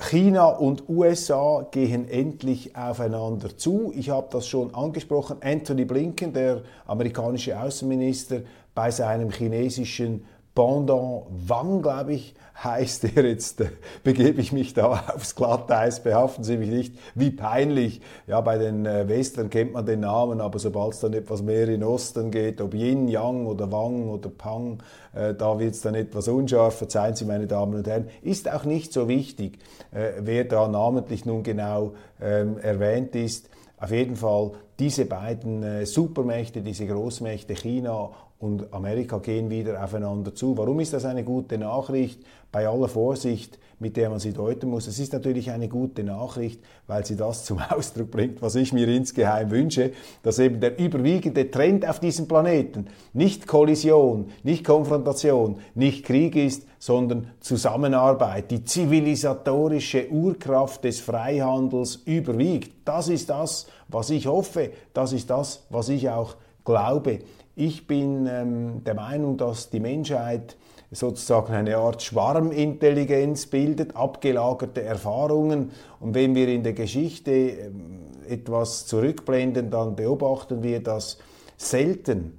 China 0.00 0.48
und 0.48 0.88
USA 0.88 1.66
gehen 1.70 2.08
endlich 2.08 2.74
aufeinander 2.74 3.56
zu. 3.56 3.92
Ich 3.94 4.08
habe 4.08 4.28
das 4.32 4.46
schon 4.46 4.74
angesprochen. 4.74 5.36
Anthony 5.42 5.84
Blinken, 5.84 6.32
der 6.32 6.62
amerikanische 6.86 7.60
Außenminister, 7.60 8.40
bei 8.74 8.90
seinem 8.90 9.30
chinesischen 9.30 10.24
Pendant 10.54 11.26
Wang, 11.30 11.80
glaube 11.80 12.14
ich, 12.14 12.34
heißt 12.62 13.16
er 13.16 13.24
jetzt, 13.24 13.60
äh, 13.60 13.68
begebe 14.02 14.40
ich 14.40 14.52
mich 14.52 14.74
da 14.74 15.04
aufs 15.14 15.34
Glatteis, 15.34 16.02
behaften 16.02 16.44
Sie 16.44 16.56
mich 16.56 16.70
nicht, 16.70 16.98
wie 17.14 17.30
peinlich. 17.30 18.00
Ja, 18.26 18.40
bei 18.40 18.58
den 18.58 18.84
äh, 18.84 19.08
Western 19.08 19.48
kennt 19.48 19.72
man 19.72 19.86
den 19.86 20.00
Namen, 20.00 20.40
aber 20.40 20.58
sobald 20.58 20.94
es 20.94 21.00
dann 21.00 21.14
etwas 21.14 21.42
mehr 21.42 21.68
in 21.68 21.84
Osten 21.84 22.30
geht, 22.30 22.60
ob 22.60 22.74
Yin, 22.74 23.08
Yang 23.08 23.46
oder 23.46 23.70
Wang 23.72 24.08
oder 24.08 24.28
Pang, 24.28 24.82
äh, 25.14 25.34
da 25.34 25.58
wird 25.58 25.74
es 25.74 25.82
dann 25.82 25.94
etwas 25.94 26.28
unscharf, 26.28 26.76
verzeihen 26.76 27.14
Sie 27.14 27.24
meine 27.24 27.46
Damen 27.46 27.74
und 27.74 27.86
Herren, 27.86 28.08
ist 28.22 28.50
auch 28.50 28.64
nicht 28.64 28.92
so 28.92 29.08
wichtig, 29.08 29.58
wer 29.92 30.44
da 30.44 30.68
namentlich 30.68 31.24
nun 31.24 31.42
genau 31.42 31.94
ähm, 32.20 32.58
erwähnt 32.58 33.16
ist. 33.16 33.48
Auf 33.76 33.90
jeden 33.90 34.16
Fall, 34.16 34.52
diese 34.78 35.06
beiden 35.06 35.84
Supermächte, 35.86 36.60
diese 36.62 36.86
Großmächte 36.86 37.54
China 37.54 38.10
und 38.40 38.72
Amerika 38.72 39.18
gehen 39.18 39.50
wieder 39.50 39.84
aufeinander 39.84 40.34
zu. 40.34 40.56
Warum 40.56 40.80
ist 40.80 40.94
das 40.94 41.04
eine 41.04 41.24
gute 41.24 41.58
Nachricht? 41.58 42.22
Bei 42.50 42.66
aller 42.66 42.88
Vorsicht, 42.88 43.58
mit 43.78 43.98
der 43.98 44.08
man 44.08 44.18
sie 44.18 44.32
deuten 44.32 44.70
muss. 44.70 44.86
Es 44.86 44.98
ist 44.98 45.12
natürlich 45.12 45.50
eine 45.50 45.68
gute 45.68 46.02
Nachricht, 46.02 46.58
weil 46.86 47.04
sie 47.04 47.16
das 47.16 47.44
zum 47.44 47.58
Ausdruck 47.68 48.10
bringt, 48.10 48.40
was 48.40 48.54
ich 48.54 48.72
mir 48.72 48.88
insgeheim 48.88 49.50
wünsche, 49.50 49.92
dass 50.22 50.38
eben 50.38 50.58
der 50.58 50.78
überwiegende 50.78 51.50
Trend 51.50 51.86
auf 51.86 52.00
diesem 52.00 52.28
Planeten 52.28 52.86
nicht 53.12 53.46
Kollision, 53.46 54.30
nicht 54.42 54.64
Konfrontation, 54.64 55.58
nicht 55.74 56.06
Krieg 56.06 56.34
ist, 56.34 56.66
sondern 56.78 57.30
Zusammenarbeit. 57.40 58.50
Die 58.50 58.64
zivilisatorische 58.64 60.10
Urkraft 60.10 60.84
des 60.84 61.00
Freihandels 61.00 61.96
überwiegt. 62.06 62.72
Das 62.86 63.08
ist 63.08 63.28
das, 63.28 63.66
was 63.88 64.08
ich 64.08 64.26
hoffe. 64.26 64.70
Das 64.94 65.12
ist 65.12 65.28
das, 65.28 65.66
was 65.68 65.90
ich 65.90 66.08
auch 66.08 66.36
glaube. 66.64 67.18
Ich 67.56 67.86
bin 67.86 68.26
ähm, 68.26 68.84
der 68.84 68.94
Meinung, 68.94 69.36
dass 69.36 69.70
die 69.70 69.80
Menschheit 69.80 70.56
sozusagen 70.92 71.52
eine 71.52 71.76
Art 71.76 72.02
Schwarmintelligenz 72.02 73.46
bildet, 73.46 73.96
abgelagerte 73.96 74.82
Erfahrungen. 74.82 75.70
Und 76.00 76.14
wenn 76.14 76.34
wir 76.34 76.48
in 76.48 76.62
der 76.62 76.72
Geschichte 76.72 77.30
ähm, 77.30 78.00
etwas 78.28 78.86
zurückblenden, 78.86 79.70
dann 79.70 79.96
beobachten 79.96 80.62
wir, 80.62 80.82
dass 80.82 81.18
selten 81.56 82.38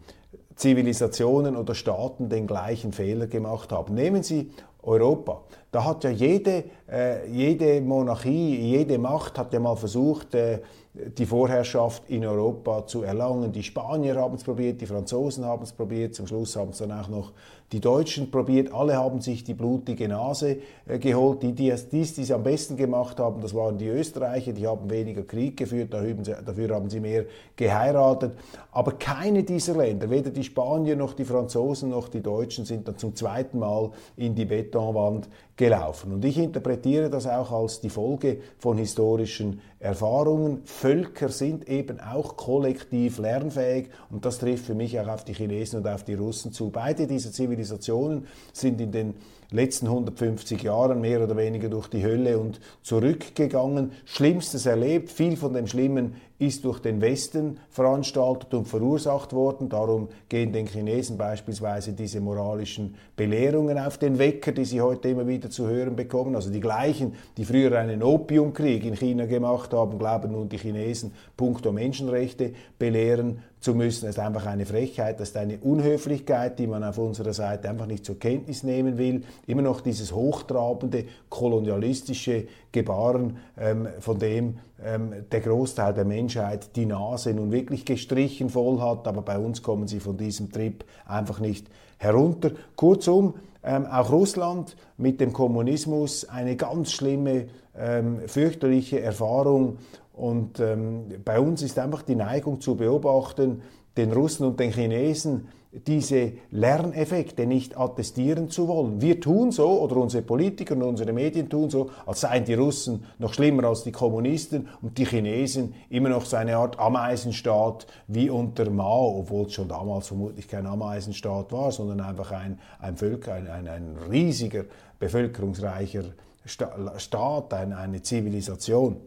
Zivilisationen 0.56 1.56
oder 1.56 1.76
Staaten 1.76 2.30
den 2.30 2.48
gleichen 2.48 2.94
Fehler 2.94 3.28
gemacht 3.28 3.72
haben. 3.72 3.96
Nehmen 3.96 4.24
Sie 4.24 4.52
Europa. 4.84 5.42
Da 5.72 5.86
hat 5.86 6.04
ja 6.04 6.10
jede, 6.10 6.64
äh, 6.90 7.30
jede 7.32 7.82
Monarchie, 7.82 8.58
jede 8.58 8.98
Macht 8.98 9.38
hat 9.38 9.54
ja 9.54 9.60
mal 9.60 9.76
versucht, 9.76 10.36
äh, 10.36 10.60
die 10.94 11.26
Vorherrschaft 11.26 12.10
in 12.10 12.26
Europa 12.26 12.86
zu 12.86 13.04
erlangen. 13.04 13.52
Die 13.52 13.64
Spanier 13.64 14.16
haben 14.16 14.36
es 14.36 14.44
probiert, 14.44 14.82
die 14.82 14.86
Franzosen 14.86 15.46
haben 15.46 15.64
es 15.64 15.72
probiert, 15.72 16.16
zum 16.16 16.28
Schluss 16.28 16.56
haben 16.56 16.72
es 16.72 16.80
dann 16.80 16.92
auch 16.92 17.08
noch 17.08 17.32
die 17.72 17.80
Deutschen 17.80 18.32
probiert. 18.32 18.74
Alle 18.74 18.98
haben 18.98 19.22
sich 19.22 19.44
die 19.44 19.54
blutige 19.54 20.08
Nase 20.08 20.58
äh, 20.88 21.00
geholt. 21.00 21.42
Die, 21.42 21.54
die 21.54 21.70
es 21.70 21.90
dies, 21.90 22.14
die 22.14 22.24
es 22.24 22.32
am 22.32 22.44
besten 22.44 22.76
gemacht 22.76 23.20
haben, 23.20 23.42
das 23.42 23.54
waren 23.54 23.78
die 23.78 23.88
Österreicher, 23.88 24.52
die 24.52 24.68
haben 24.68 24.90
weniger 24.90 25.24
Krieg 25.24 25.58
geführt, 25.58 25.94
dafür 25.94 26.76
haben 26.76 26.90
sie 26.90 27.00
mehr 27.00 27.26
geheiratet. 27.56 28.34
Aber 28.72 28.94
keine 28.94 29.44
dieser 29.44 29.76
Länder, 29.76 30.10
weder 30.10 30.30
die 30.30 30.44
Spanier 30.44 30.96
noch 30.96 31.14
die 31.14 31.26
Franzosen 31.26 31.90
noch 31.90 32.10
die 32.10 32.22
Deutschen, 32.22 32.66
sind 32.66 32.88
dann 32.88 32.98
zum 32.98 33.16
zweiten 33.16 33.60
Mal 33.60 33.92
in 34.18 34.36
die 34.36 34.46
Betonwand 34.46 35.30
gelaufen. 35.56 36.14
Und 36.14 36.26
ich 36.26 36.38
interpretiere 36.38 37.10
das 37.10 37.28
auch 37.28 37.52
als 37.52 37.82
die 37.82 37.90
Folge 37.90 38.40
von 38.58 38.78
historischen 38.78 39.62
Erfahrungen. 39.80 40.62
Völker 40.66 41.30
sind 41.30 41.68
eben 41.68 42.00
auch 42.00 42.36
kollektiv 42.38 43.20
lernfähig 43.20 43.90
und 44.10 44.26
das 44.26 44.40
trifft 44.40 44.66
für 44.66 44.76
mich 44.76 45.00
auch 45.00 45.08
auf 45.08 45.24
die 45.24 45.34
Chinesen 45.34 45.80
und 45.80 45.88
auf 45.88 46.04
die 46.04 46.14
Russen 46.14 46.52
zu. 46.52 46.70
Beide 46.70 47.08
diese 47.08 47.32
Zivilisationen 47.62 48.28
sind 48.54 48.82
in 48.82 48.92
den 48.92 49.14
letzten 49.52 49.88
150 49.88 50.64
Jahren 50.64 51.02
mehr 51.02 51.24
oder 51.24 51.36
weniger 51.36 51.70
durch 51.70 51.88
die 51.88 52.04
Hölle 52.04 52.40
und 52.40 52.60
zurückgegangen, 52.82 53.92
Schlimmstes 54.06 54.66
erlebt. 54.66 55.12
Viel 55.12 55.36
von 55.36 55.54
dem 55.54 55.68
Schlimmen 55.68 56.16
ist 56.42 56.66
durch 56.66 56.80
den 56.80 57.02
Westen 57.02 57.60
veranstaltet 57.70 58.54
und 58.56 58.68
verursacht 58.68 59.32
worden. 59.32 59.70
Darum 59.70 60.08
gehen 60.28 60.52
den 60.52 60.66
Chinesen 60.66 61.16
beispielsweise 61.16 61.94
diese 61.94 62.20
moralischen 62.20 62.96
Belehrungen 63.16 63.78
auf 63.78 64.00
den 64.00 64.18
Wecker, 64.18 64.52
die 64.52 64.66
sie 64.66 64.82
heute 64.82 65.10
immer 65.10 65.28
wieder 65.28 65.52
zu 65.52 65.68
hören 65.68 65.96
bekommen. 65.96 66.36
Also 66.36 66.50
die 66.50 66.60
gleichen, 66.60 67.14
die 67.38 67.46
früher 67.46 67.78
einen 67.78 68.02
Opiumkrieg 68.02 68.84
in 68.86 68.96
China 68.96 69.28
gemacht 69.28 69.72
haben, 69.72 70.00
glauben 70.00 70.32
nun 70.32 70.50
die 70.50 70.58
Chinesen 70.58 71.14
punkto 71.38 71.72
Menschenrechte 71.72 72.54
belehren 72.80 73.44
zu 73.60 73.76
müssen. 73.76 74.08
Das 74.08 74.16
ist 74.16 74.20
einfach 74.20 74.48
eine 74.48 74.66
Frechheit, 74.66 75.20
das 75.20 75.30
ist 75.30 75.38
eine 75.38 75.60
Unhöflichkeit, 75.60 76.58
die 76.58 76.66
man 76.66 76.84
auf 76.84 76.98
unserer 76.98 77.34
Seite 77.34 77.70
einfach 77.70 77.86
nicht 77.86 78.04
zur 78.04 78.18
Kenntnis 78.18 78.64
nehmen 78.64 78.98
will. 78.98 79.22
Immer 79.48 79.64
noch 79.64 79.82
dieses 79.82 80.14
hochtrabende, 80.14 81.06
kolonialistische 81.30 82.48
Gebaren, 82.72 83.38
ähm, 83.58 83.88
von 84.00 84.20
dem 84.20 84.60
ähm, 84.84 85.14
der 85.32 85.42
Großteil 85.42 85.94
der 85.94 86.06
Menschheit 86.06 86.76
die 86.76 86.86
Nase 86.86 87.34
nun 87.34 87.52
wirklich 87.52 87.86
gestrichen 87.86 88.50
voll 88.50 88.80
hat, 88.80 89.08
aber 89.08 89.22
bei 89.22 89.38
uns 89.38 89.62
kommen 89.62 89.88
sie 89.88 90.00
von 90.00 90.18
diesem 90.18 90.52
Trip 90.52 90.84
einfach 91.06 91.40
nicht 91.40 91.68
herunter. 91.98 92.52
Kurzum, 92.76 93.36
ähm, 93.64 93.86
auch 93.86 94.12
Russland 94.12 94.76
mit 94.98 95.22
dem 95.22 95.34
Kommunismus 95.34 96.28
eine 96.28 96.56
ganz 96.56 96.92
schlimme, 96.92 97.48
ähm, 97.78 98.22
fürchterliche 98.28 99.02
Erfahrung 99.02 99.78
und 100.14 100.60
ähm, 100.60 101.06
bei 101.24 101.40
uns 101.40 101.62
ist 101.62 101.80
einfach 101.80 102.02
die 102.02 102.16
Neigung 102.16 102.60
zu 102.62 102.76
beobachten, 102.76 103.62
den 103.98 104.12
Russen 104.12 104.46
und 104.48 104.60
den 104.60 104.72
Chinesen 104.72 105.48
diese 105.72 106.34
Lerneffekte 106.52 107.46
nicht 107.46 107.78
attestieren 107.78 108.50
zu 108.50 108.68
wollen. 108.68 109.00
Wir 109.00 109.22
tun 109.22 109.52
so, 109.52 109.82
oder 109.82 109.96
unsere 109.98 110.22
Politiker 110.22 110.76
und 110.76 110.84
unsere 110.84 111.14
Medien 111.14 111.50
tun 111.50 111.70
so, 111.70 111.90
als 112.06 112.22
seien 112.22 112.44
die 112.44 112.56
Russen 112.56 113.06
noch 113.20 113.34
schlimmer 113.34 113.64
als 113.64 113.84
die 113.84 113.94
Kommunisten 113.94 114.68
und 114.82 114.98
die 114.98 115.06
Chinesen 115.06 115.74
immer 115.90 116.10
noch 116.10 116.26
so 116.26 116.36
eine 116.36 116.58
Art 116.58 116.78
Ameisenstaat 116.78 117.88
wie 118.08 118.30
unter 118.30 118.70
Mao, 118.70 119.20
obwohl 119.20 119.46
es 119.46 119.54
schon 119.54 119.70
damals 119.70 120.08
vermutlich 120.08 120.48
kein 120.48 120.66
Ameisenstaat 120.68 121.54
war, 121.54 121.72
sondern 121.72 122.02
einfach 122.02 122.32
ein, 122.32 122.60
ein 122.80 122.98
Völker, 122.98 123.34
ein, 123.34 123.48
ein, 123.48 123.68
ein 123.70 123.96
riesiger, 124.10 124.66
bevölkerungsreicher 125.00 126.04
Staat, 126.46 127.54
ein, 127.54 127.72
eine 127.72 128.02
Zivilisation 128.02 128.98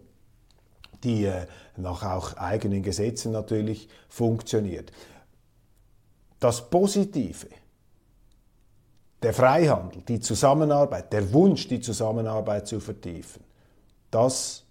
die 1.04 1.26
äh, 1.26 1.46
nach 1.76 2.02
auch 2.02 2.36
eigenen 2.36 2.82
Gesetzen 2.82 3.32
natürlich 3.32 3.88
funktioniert. 4.08 4.90
Das 6.44 6.60
Positive, 6.60 7.46
der 9.22 9.32
Freihandel, 9.32 10.02
die 10.06 10.20
Zusammenarbeit, 10.20 11.10
der 11.10 11.32
Wunsch, 11.32 11.68
die 11.68 11.80
Zusammenarbeit 11.80 12.68
zu 12.68 12.80
vertiefen, 12.80 13.42
das 14.10 14.62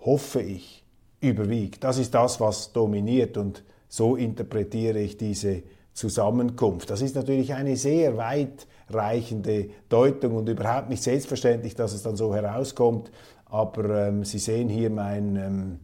hoffe 0.00 0.42
ich 0.42 0.82
überwiegt. 1.20 1.84
Das 1.84 1.96
ist 1.96 2.12
das, 2.12 2.40
was 2.40 2.72
dominiert 2.72 3.36
und 3.36 3.62
so 3.88 4.16
interpretiere 4.16 4.98
ich 4.98 5.16
diese 5.16 5.62
Zusammenkunft. 5.92 6.90
Das 6.90 7.02
ist 7.02 7.14
natürlich 7.14 7.54
eine 7.54 7.76
sehr 7.76 8.16
weitreichende 8.16 9.70
Deutung 9.88 10.34
und 10.34 10.48
überhaupt 10.48 10.88
nicht 10.88 11.04
selbstverständlich, 11.04 11.76
dass 11.76 11.92
es 11.92 12.02
dann 12.02 12.16
so 12.16 12.34
herauskommt. 12.34 13.12
Aber 13.44 14.08
ähm, 14.08 14.24
Sie 14.24 14.40
sehen 14.40 14.68
hier 14.68 14.90
mein 14.90 15.36
ähm, 15.36 15.78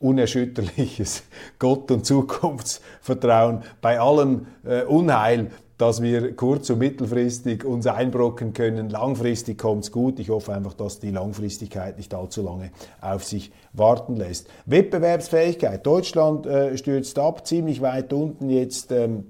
unerschütterliches 0.00 1.22
Gott- 1.58 1.90
und 1.90 2.04
Zukunftsvertrauen 2.04 3.62
bei 3.80 4.00
allem 4.00 4.46
äh, 4.64 4.82
Unheil, 4.84 5.50
dass 5.78 6.02
wir 6.02 6.36
kurz- 6.36 6.68
und 6.68 6.78
mittelfristig 6.78 7.64
uns 7.64 7.86
einbrocken 7.86 8.52
können. 8.52 8.90
Langfristig 8.90 9.56
kommt 9.56 9.84
es 9.84 9.92
gut. 9.92 10.18
Ich 10.18 10.28
hoffe 10.28 10.52
einfach, 10.52 10.74
dass 10.74 11.00
die 11.00 11.10
Langfristigkeit 11.10 11.96
nicht 11.96 12.12
allzu 12.12 12.42
lange 12.42 12.70
auf 13.00 13.24
sich 13.24 13.50
warten 13.72 14.16
lässt. 14.16 14.48
Wettbewerbsfähigkeit. 14.66 15.86
Deutschland 15.86 16.46
äh, 16.46 16.76
stürzt 16.76 17.18
ab, 17.18 17.46
ziemlich 17.46 17.80
weit 17.80 18.12
unten 18.12 18.50
jetzt. 18.50 18.92
Ähm, 18.92 19.24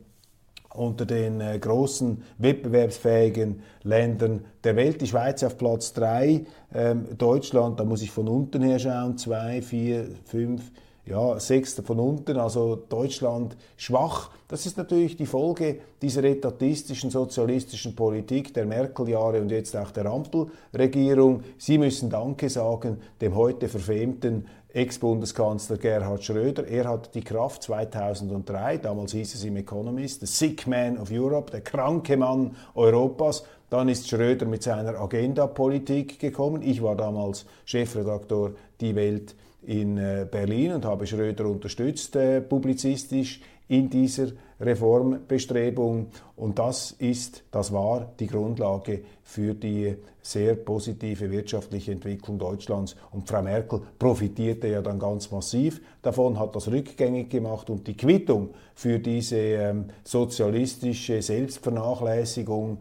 unter 0.74 1.04
den 1.04 1.40
äh, 1.40 1.58
großen 1.58 2.22
wettbewerbsfähigen 2.38 3.62
Ländern 3.82 4.44
der 4.62 4.76
Welt. 4.76 5.00
Die 5.00 5.06
Schweiz 5.06 5.42
auf 5.42 5.58
Platz 5.58 5.92
3, 5.94 6.44
ähm, 6.74 7.06
Deutschland, 7.18 7.80
da 7.80 7.84
muss 7.84 8.02
ich 8.02 8.10
von 8.10 8.28
unten 8.28 8.62
her 8.62 8.78
schauen, 8.78 9.18
2, 9.18 9.62
4, 9.62 10.08
5, 10.24 10.62
ja, 11.06 11.40
sechster 11.40 11.82
von 11.82 11.98
unten, 11.98 12.36
also 12.36 12.76
Deutschland 12.76 13.56
schwach. 13.76 14.30
Das 14.46 14.66
ist 14.66 14.76
natürlich 14.76 15.16
die 15.16 15.26
Folge 15.26 15.80
dieser 16.00 16.24
etatistischen 16.24 17.10
sozialistischen 17.10 17.96
Politik 17.96 18.54
der 18.54 18.66
Merkel-Jahre 18.66 19.40
und 19.40 19.50
jetzt 19.50 19.76
auch 19.76 19.90
der 19.90 20.06
Ampelregierung. 20.06 21.42
Sie 21.58 21.78
müssen 21.78 22.10
Danke 22.10 22.48
sagen 22.48 22.98
dem 23.20 23.34
heute 23.34 23.68
verfemten 23.68 24.46
Ex-Bundeskanzler 24.72 25.78
Gerhard 25.78 26.24
Schröder. 26.24 26.66
Er 26.66 26.88
hat 26.88 27.14
die 27.14 27.22
Kraft 27.22 27.62
2003, 27.64 28.78
damals 28.78 29.12
hieß 29.12 29.34
es 29.34 29.44
im 29.44 29.56
Economist, 29.56 30.20
the 30.20 30.26
sick 30.26 30.66
man 30.66 30.98
of 30.98 31.10
Europe, 31.10 31.50
der 31.50 31.60
kranke 31.60 32.16
Mann 32.16 32.56
Europas. 32.74 33.44
Dann 33.70 33.88
ist 33.88 34.08
Schröder 34.08 34.46
mit 34.46 34.64
seiner 34.64 35.00
Agenda-Politik 35.00 36.18
gekommen. 36.18 36.62
Ich 36.62 36.82
war 36.82 36.96
damals 36.96 37.46
Chefredaktor 37.64 38.52
Die 38.80 38.94
Welt 38.96 39.36
in 39.62 39.96
äh, 39.96 40.26
Berlin 40.30 40.72
und 40.72 40.84
habe 40.84 41.06
Schröder 41.06 41.46
unterstützt 41.46 42.16
äh, 42.16 42.40
publizistisch 42.40 43.40
in 43.68 43.88
dieser 43.88 44.28
Reformbestrebung. 44.60 46.08
Und 46.36 46.58
das 46.58 46.90
ist, 46.92 47.44
das 47.52 47.72
war 47.72 48.12
die 48.18 48.26
Grundlage 48.26 49.02
für 49.22 49.54
die 49.54 49.94
sehr 50.22 50.56
positive 50.56 51.30
wirtschaftliche 51.30 51.92
Entwicklung 51.92 52.38
Deutschlands. 52.38 52.96
Und 53.12 53.28
Frau 53.28 53.42
Merkel 53.42 53.80
profitierte 53.98 54.66
ja 54.68 54.82
dann 54.82 54.98
ganz 54.98 55.30
massiv 55.30 55.80
davon, 56.02 56.38
hat 56.38 56.56
das 56.56 56.68
rückgängig 56.68 57.30
gemacht 57.30 57.70
und 57.70 57.86
die 57.86 57.96
Quittung 57.96 58.50
für 58.74 58.98
diese 58.98 59.36
ähm, 59.36 59.84
sozialistische 60.02 61.22
Selbstvernachlässigung 61.22 62.78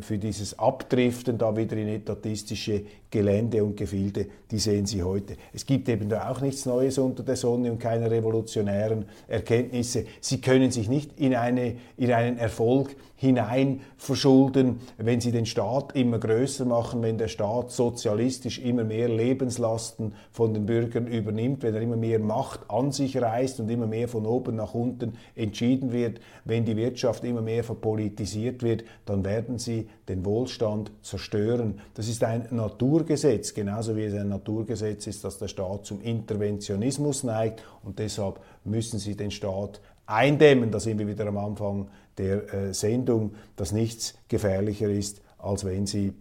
für 0.00 0.18
dieses 0.18 0.58
Abdriften 0.58 1.36
da 1.36 1.56
wieder 1.56 1.76
in 1.76 1.88
etatistische 1.88 2.84
Gelände 3.10 3.64
und 3.64 3.76
Gefilde, 3.76 4.26
die 4.50 4.58
sehen 4.58 4.84
Sie 4.84 5.02
heute. 5.02 5.36
Es 5.52 5.64
gibt 5.64 5.88
eben 5.88 6.08
da 6.08 6.30
auch 6.30 6.40
nichts 6.40 6.66
Neues 6.66 6.98
unter 6.98 7.22
der 7.22 7.36
Sonne 7.36 7.72
und 7.72 7.78
keine 7.78 8.10
revolutionären 8.10 9.06
Erkenntnisse. 9.26 10.04
Sie 10.20 10.40
können 10.40 10.70
sich 10.70 10.88
nicht 10.88 11.18
in, 11.18 11.34
eine, 11.34 11.76
in 11.96 12.12
einen 12.12 12.36
Erfolg 12.36 12.94
hinein 13.18 13.80
verschulden, 13.96 14.78
wenn 14.96 15.20
Sie 15.20 15.32
den 15.32 15.44
Staat 15.44 15.96
immer 15.96 16.18
größer 16.18 16.64
machen, 16.64 17.02
wenn 17.02 17.18
der 17.18 17.26
Staat 17.26 17.72
sozialistisch 17.72 18.60
immer 18.60 18.84
mehr 18.84 19.08
Lebenslasten 19.08 20.14
von 20.30 20.54
den 20.54 20.66
Bürgern 20.66 21.08
übernimmt, 21.08 21.64
wenn 21.64 21.74
er 21.74 21.80
immer 21.80 21.96
mehr 21.96 22.20
Macht 22.20 22.70
an 22.70 22.92
sich 22.92 23.20
reißt 23.20 23.58
und 23.58 23.70
immer 23.70 23.88
mehr 23.88 24.06
von 24.06 24.24
oben 24.24 24.54
nach 24.54 24.72
unten 24.74 25.14
entschieden 25.34 25.92
wird, 25.92 26.20
wenn 26.44 26.64
die 26.64 26.76
Wirtschaft 26.76 27.24
immer 27.24 27.42
mehr 27.42 27.64
verpolitisiert 27.64 28.62
wird, 28.62 28.84
dann 29.04 29.24
werden 29.24 29.58
Sie 29.58 29.88
den 30.08 30.24
Wohlstand 30.24 30.92
zerstören. 31.02 31.80
Das 31.94 32.08
ist 32.08 32.22
ein 32.22 32.46
Naturgesetz, 32.98 33.54
genauso 33.54 33.96
wie 33.96 34.04
es 34.04 34.14
ein 34.14 34.28
Naturgesetz 34.28 35.06
ist, 35.06 35.22
dass 35.22 35.38
der 35.38 35.46
Staat 35.46 35.86
zum 35.86 36.00
Interventionismus 36.00 37.22
neigt 37.22 37.62
und 37.84 38.00
deshalb 38.00 38.40
müssen 38.64 38.98
Sie 38.98 39.16
den 39.16 39.30
Staat 39.30 39.80
eindämmen. 40.06 40.72
Da 40.72 40.80
sind 40.80 40.98
wir 40.98 41.06
wieder 41.06 41.26
am 41.26 41.38
Anfang 41.38 41.88
der 42.16 42.52
äh, 42.52 42.74
Sendung, 42.74 43.36
dass 43.54 43.70
nichts 43.70 44.14
gefährlicher 44.26 44.88
ist, 44.88 45.22
als 45.38 45.64
wenn 45.64 45.86
Sie 45.86 46.12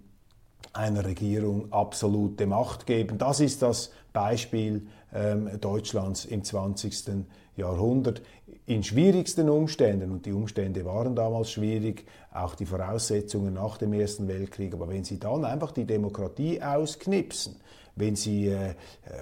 einer 0.71 1.03
Regierung 1.03 1.73
absolute 1.73 2.45
Macht 2.45 2.85
geben. 2.85 3.17
Das 3.17 3.39
ist 3.39 3.63
das 3.63 3.91
Beispiel 4.13 4.85
ähm, 5.11 5.49
Deutschlands 5.59 6.25
im 6.25 6.43
20. 6.43 7.25
Jahrhundert. 7.55 8.21
In 8.67 8.83
schwierigsten 8.83 9.49
Umständen, 9.49 10.11
und 10.11 10.25
die 10.25 10.33
Umstände 10.33 10.83
waren 10.85 11.15
damals 11.15 11.51
schwierig, 11.51 12.05
auch 12.33 12.53
die 12.53 12.65
Voraussetzungen 12.65 13.53
nach 13.53 13.77
dem 13.77 13.93
Ersten 13.93 14.27
Weltkrieg, 14.27 14.73
aber 14.73 14.89
wenn 14.89 15.05
Sie 15.05 15.19
dann 15.19 15.45
einfach 15.45 15.71
die 15.71 15.85
Demokratie 15.85 16.61
ausknipsen, 16.61 17.55
wenn 17.95 18.15
Sie 18.15 18.49
äh, 18.49 18.75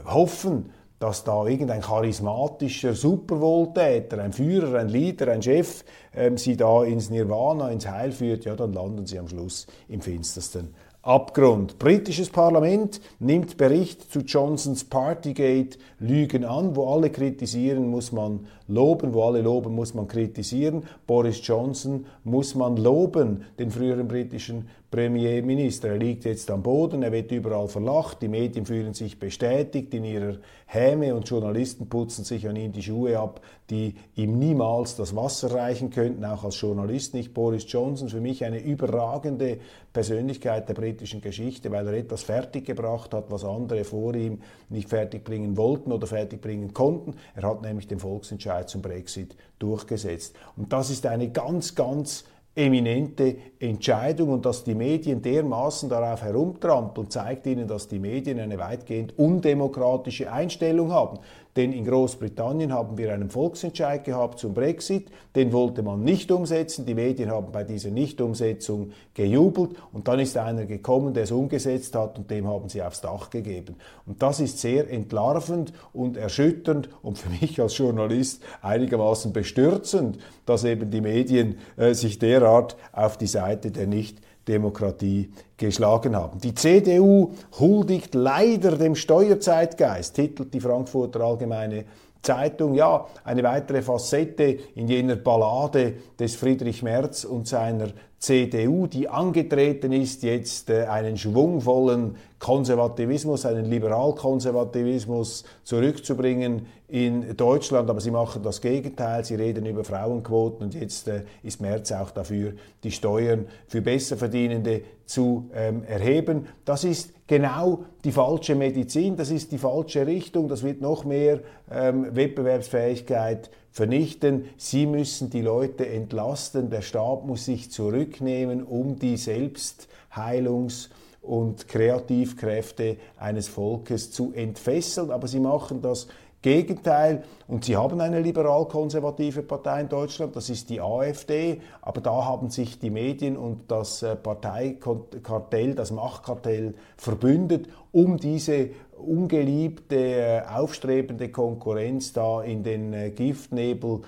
hoffen, 0.03 0.71
dass 0.97 1.23
da 1.23 1.45
irgendein 1.45 1.81
charismatischer 1.81 2.95
Superwohltäter, 2.95 4.19
ein 4.19 4.33
Führer, 4.33 4.79
ein 4.79 4.89
Leader, 4.89 5.31
ein 5.31 5.43
Chef 5.43 5.83
ähm, 6.15 6.37
sie 6.37 6.57
da 6.57 6.83
ins 6.83 7.09
Nirvana, 7.09 7.69
ins 7.69 7.87
Heil 7.87 8.11
führt, 8.11 8.45
ja, 8.45 8.55
dann 8.55 8.73
landen 8.73 9.05
sie 9.05 9.19
am 9.19 9.27
Schluss 9.27 9.67
im 9.87 10.01
finstersten 10.01 10.73
Abgrund. 11.05 11.77
Britisches 11.77 12.31
Parlament 12.31 12.99
nimmt 13.19 13.57
Bericht 13.57 14.11
zu 14.11 14.21
Johnsons 14.21 14.85
Partygate 14.85 15.77
Lügen 15.99 16.43
an. 16.43 16.75
Wo 16.75 16.91
alle 16.91 17.11
kritisieren, 17.11 17.91
muss 17.91 18.11
man 18.11 18.47
loben. 18.67 19.13
Wo 19.13 19.21
alle 19.21 19.43
loben, 19.43 19.75
muss 19.75 19.93
man 19.93 20.07
kritisieren. 20.07 20.81
Boris 21.05 21.45
Johnson 21.45 22.07
muss 22.23 22.55
man 22.55 22.75
loben, 22.77 23.43
den 23.59 23.69
früheren 23.69 24.07
britischen 24.07 24.67
Premierminister. 24.95 25.89
Er 25.89 25.97
liegt 25.97 26.23
jetzt 26.23 26.49
am 26.49 26.63
Boden, 26.63 27.03
er 27.03 27.11
wird 27.11 27.29
überall 27.29 27.67
verlacht, 27.67 28.21
die 28.21 28.29
Medien 28.29 28.65
fühlen 28.65 28.93
sich 28.93 29.19
bestätigt 29.19 29.93
in 29.93 30.05
ihrer 30.05 30.37
Häme 30.67 31.13
und 31.13 31.27
Journalisten 31.27 31.89
putzen 31.89 32.23
sich 32.23 32.47
an 32.47 32.55
ihm 32.55 32.71
die 32.71 32.81
Schuhe 32.81 33.19
ab, 33.19 33.41
die 33.69 33.95
ihm 34.15 34.39
niemals 34.39 34.95
das 34.95 35.13
Wasser 35.13 35.51
reichen 35.51 35.89
könnten, 35.89 36.23
auch 36.23 36.45
als 36.45 36.61
Journalist 36.61 37.13
nicht. 37.13 37.33
Boris 37.33 37.65
Johnson, 37.67 38.07
für 38.07 38.21
mich 38.21 38.45
eine 38.45 38.59
überragende 38.59 39.57
Persönlichkeit 39.91 40.69
der 40.69 40.75
britischen 40.75 41.19
Geschichte, 41.19 41.71
weil 41.71 41.87
er 41.87 41.93
etwas 41.95 42.23
fertiggebracht 42.23 43.13
hat, 43.13 43.25
was 43.29 43.43
andere 43.43 43.83
vor 43.83 44.15
ihm 44.15 44.39
nicht 44.69 44.87
fertigbringen 44.87 45.57
wollten 45.57 45.91
oder 45.91 46.07
fertigbringen 46.07 46.73
konnten. 46.73 47.15
Er 47.35 47.43
hat 47.43 47.61
nämlich 47.61 47.89
den 47.89 47.99
Volksentscheid 47.99 48.69
zum 48.69 48.81
Brexit 48.81 49.35
durchgesetzt. 49.59 50.37
Und 50.55 50.71
das 50.71 50.89
ist 50.89 51.05
eine 51.05 51.29
ganz, 51.31 51.75
ganz 51.75 52.23
eminente 52.55 53.35
Entscheidung 53.59 54.29
und 54.29 54.45
dass 54.45 54.63
die 54.63 54.75
Medien 54.75 55.21
dermaßen 55.21 55.89
darauf 55.89 56.21
herumtrampeln, 56.21 57.09
zeigt 57.09 57.45
ihnen, 57.47 57.67
dass 57.67 57.87
die 57.87 57.99
Medien 57.99 58.39
eine 58.39 58.57
weitgehend 58.57 59.17
undemokratische 59.19 60.31
Einstellung 60.31 60.91
haben. 60.91 61.19
Denn 61.55 61.71
in 61.71 61.85
Großbritannien 61.85 62.73
haben 62.73 62.97
wir 62.97 63.13
einen 63.13 63.29
Volksentscheid 63.29 64.03
gehabt 64.03 64.39
zum 64.39 64.53
Brexit, 64.53 65.07
den 65.35 65.53
wollte 65.53 65.83
man 65.83 66.03
nicht 66.03 66.29
umsetzen. 66.29 66.85
Die 66.85 66.95
Medien 66.95 67.31
haben 67.31 67.53
bei 67.53 67.63
dieser 67.63 67.91
Nichtumsetzung 67.91 68.91
gejubelt 69.13 69.71
und 69.93 70.09
dann 70.09 70.19
ist 70.19 70.35
einer 70.35 70.65
gekommen, 70.65 71.13
der 71.13 71.23
es 71.23 71.31
umgesetzt 71.31 71.95
hat 71.95 72.17
und 72.17 72.29
dem 72.29 72.45
haben 72.45 72.67
sie 72.67 72.83
aufs 72.83 72.99
Dach 72.99 73.29
gegeben. 73.29 73.77
Und 74.05 74.21
das 74.21 74.41
ist 74.41 74.59
sehr 74.59 74.89
entlarvend 74.89 75.71
und 75.93 76.17
erschütternd 76.17 76.89
und 77.01 77.17
für 77.17 77.29
mich 77.29 77.61
als 77.61 77.77
Journalist 77.77 78.43
einigermaßen 78.61 79.31
bestürzend, 79.31 80.17
dass 80.45 80.65
eben 80.65 80.91
die 80.91 81.01
Medien 81.01 81.57
äh, 81.77 81.93
sich 81.93 82.19
derart 82.45 82.77
auf 82.93 83.17
die 83.17 83.27
Seite 83.27 83.71
der 83.71 83.87
nicht 83.87 84.19
Demokratie 84.47 85.31
geschlagen 85.57 86.15
haben. 86.15 86.39
Die 86.39 86.53
CDU 86.53 87.31
huldigt 87.59 88.13
leider 88.13 88.77
dem 88.77 88.95
Steuerzeitgeist, 88.95 90.15
titelt 90.15 90.53
die 90.53 90.59
Frankfurter 90.59 91.21
Allgemeine 91.21 91.85
Zeitung, 92.21 92.73
ja, 92.73 93.05
eine 93.23 93.43
weitere 93.43 93.81
Facette 93.81 94.57
in 94.75 94.87
jener 94.87 95.15
Ballade 95.15 95.93
des 96.19 96.35
Friedrich 96.35 96.81
Merz 96.83 97.23
und 97.23 97.47
seiner 97.47 97.89
CDU, 98.19 98.87
die 98.87 99.07
angetreten 99.07 99.91
ist, 99.91 100.23
jetzt 100.23 100.69
äh, 100.69 100.85
einen 100.85 101.17
schwungvollen 101.17 102.15
Konservativismus, 102.39 103.45
einen 103.45 103.65
Liberalkonservativismus 103.65 105.43
zurückzubringen 105.63 106.67
in 106.87 107.35
Deutschland. 107.35 107.89
Aber 107.89 108.01
sie 108.01 108.11
machen 108.11 108.41
das 108.43 108.61
Gegenteil. 108.61 109.23
Sie 109.25 109.35
reden 109.35 109.65
über 109.65 109.83
Frauenquoten 109.83 110.65
und 110.65 110.73
jetzt 110.73 111.07
äh, 111.07 111.23
ist 111.43 111.61
Merz 111.61 111.91
auch 111.91 112.11
dafür, 112.11 112.53
die 112.83 112.91
Steuern 112.91 113.47
für 113.67 113.81
Besserverdienende 113.81 114.81
zu 115.05 115.49
ähm, 115.53 115.83
erheben. 115.83 116.47
Das 116.65 116.83
ist 116.83 117.13
genau 117.27 117.85
die 118.03 118.11
falsche 118.11 118.55
Medizin, 118.55 119.15
das 119.15 119.29
ist 119.29 119.51
die 119.51 119.57
falsche 119.57 120.07
Richtung. 120.07 120.47
Das 120.47 120.63
wird 120.63 120.81
noch 120.81 121.05
mehr 121.05 121.41
ähm, 121.71 122.15
Wettbewerbsfähigkeit 122.15 123.49
vernichten. 123.75 124.45
Sie 124.55 124.85
müssen 124.85 125.29
die 125.29 125.41
Leute 125.41 125.85
entlasten. 125.85 126.69
Der 126.69 126.81
Staat 126.81 127.25
muss 127.25 127.43
sich 127.43 127.71
zurücknehmen, 127.71 128.63
um 128.63 128.97
die 128.97 129.17
Selbstheilungs- 129.17 130.87
und 131.21 131.67
Kreativkräfte 131.67 132.95
eines 133.17 133.49
Volkes 133.49 134.11
zu 134.11 134.31
entfesseln. 134.33 135.11
Aber 135.11 135.27
sie 135.27 135.41
machen 135.41 135.81
das 135.81 136.07
Gegenteil. 136.45 137.23
Und 137.47 137.65
Sie 137.65 137.75
haben 137.75 137.99
eine 137.99 138.21
liberal-konservative 138.21 139.41
Partei 139.41 139.81
in 139.81 139.89
Deutschland, 139.89 140.35
das 140.35 140.51
ist 140.51 140.69
die 140.69 140.79
AfD, 140.79 141.59
aber 141.81 142.01
da 142.01 142.23
haben 142.23 142.51
sich 142.51 142.77
die 142.77 142.91
Medien 142.91 143.35
und 143.35 143.71
das 143.71 144.03
äh, 144.03 144.15
Parteikartell, 144.15 145.73
das 145.73 145.89
Machtkartell 145.89 146.75
verbündet, 146.97 147.67
um 147.91 148.17
diese 148.17 148.69
ungeliebte, 148.97 149.95
äh, 149.95 150.41
aufstrebende 150.41 151.29
Konkurrenz 151.29 152.13
da 152.13 152.41
in 152.41 152.63
den 152.63 152.93
äh, 152.93 153.11
Giftnebel 153.11 154.01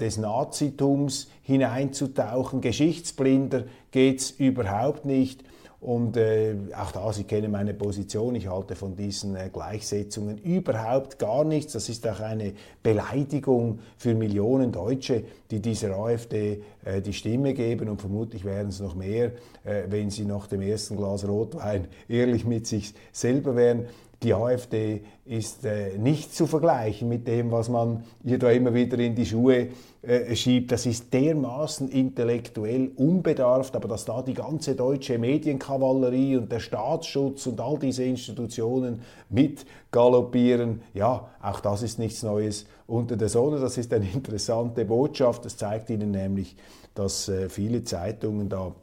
des 0.00 0.18
Nazitums 0.18 1.30
hineinzutauchen. 1.44 2.60
Geschichtsblinder 2.60 3.64
geht 3.92 4.20
es 4.20 4.30
überhaupt 4.32 5.06
nicht. 5.06 5.44
Und 5.82 6.16
äh, 6.16 6.54
auch 6.80 6.92
da, 6.92 7.12
Sie 7.12 7.24
kennen 7.24 7.50
meine 7.50 7.74
Position, 7.74 8.36
ich 8.36 8.48
halte 8.48 8.76
von 8.76 8.94
diesen 8.94 9.34
äh, 9.34 9.50
Gleichsetzungen 9.52 10.38
überhaupt 10.38 11.18
gar 11.18 11.42
nichts. 11.42 11.72
Das 11.72 11.88
ist 11.88 12.06
auch 12.06 12.20
eine 12.20 12.52
Beleidigung 12.84 13.80
für 13.96 14.14
Millionen 14.14 14.70
Deutsche, 14.70 15.24
die 15.50 15.58
dieser 15.58 15.96
AfD 15.96 16.62
äh, 16.84 17.02
die 17.02 17.12
Stimme 17.12 17.52
geben. 17.52 17.88
Und 17.88 18.00
vermutlich 18.00 18.44
wären 18.44 18.68
es 18.68 18.78
noch 18.78 18.94
mehr, 18.94 19.32
äh, 19.64 19.82
wenn 19.88 20.10
sie 20.10 20.24
nach 20.24 20.46
dem 20.46 20.62
ersten 20.62 20.96
Glas 20.96 21.26
Rotwein 21.26 21.88
ehrlich 22.08 22.44
mit 22.44 22.68
sich 22.68 22.94
selber 23.10 23.56
wären 23.56 23.86
die 24.22 24.34
AfD 24.34 25.02
ist 25.24 25.64
äh, 25.64 25.98
nicht 25.98 26.34
zu 26.34 26.46
vergleichen 26.46 27.08
mit 27.08 27.26
dem, 27.26 27.50
was 27.50 27.68
man 27.68 28.04
ihr 28.24 28.38
da 28.38 28.50
immer 28.50 28.74
wieder 28.74 28.98
in 28.98 29.14
die 29.14 29.26
Schuhe 29.26 29.68
äh, 30.02 30.34
schiebt. 30.34 30.72
Das 30.72 30.86
ist 30.86 31.12
dermaßen 31.12 31.88
intellektuell 31.88 32.92
unbedarft, 32.96 33.74
aber 33.76 33.88
dass 33.88 34.04
da 34.04 34.22
die 34.22 34.34
ganze 34.34 34.74
deutsche 34.74 35.18
Medienkavallerie 35.18 36.36
und 36.36 36.50
der 36.52 36.60
Staatsschutz 36.60 37.46
und 37.46 37.60
all 37.60 37.78
diese 37.78 38.04
Institutionen 38.04 39.02
mit 39.28 39.64
galoppieren, 39.90 40.82
ja, 40.94 41.28
auch 41.40 41.60
das 41.60 41.82
ist 41.82 41.98
nichts 41.98 42.22
Neues 42.22 42.66
unter 42.86 43.16
der 43.16 43.28
Sonne. 43.28 43.58
Das 43.58 43.78
ist 43.78 43.92
eine 43.92 44.08
interessante 44.12 44.84
Botschaft. 44.84 45.44
Das 45.44 45.56
zeigt 45.56 45.90
Ihnen 45.90 46.12
nämlich, 46.12 46.56
dass 46.94 47.28
äh, 47.28 47.48
viele 47.48 47.84
Zeitungen 47.84 48.48
da 48.48 48.74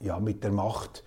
ja, 0.00 0.18
mit 0.20 0.44
der 0.44 0.52
Macht 0.52 1.02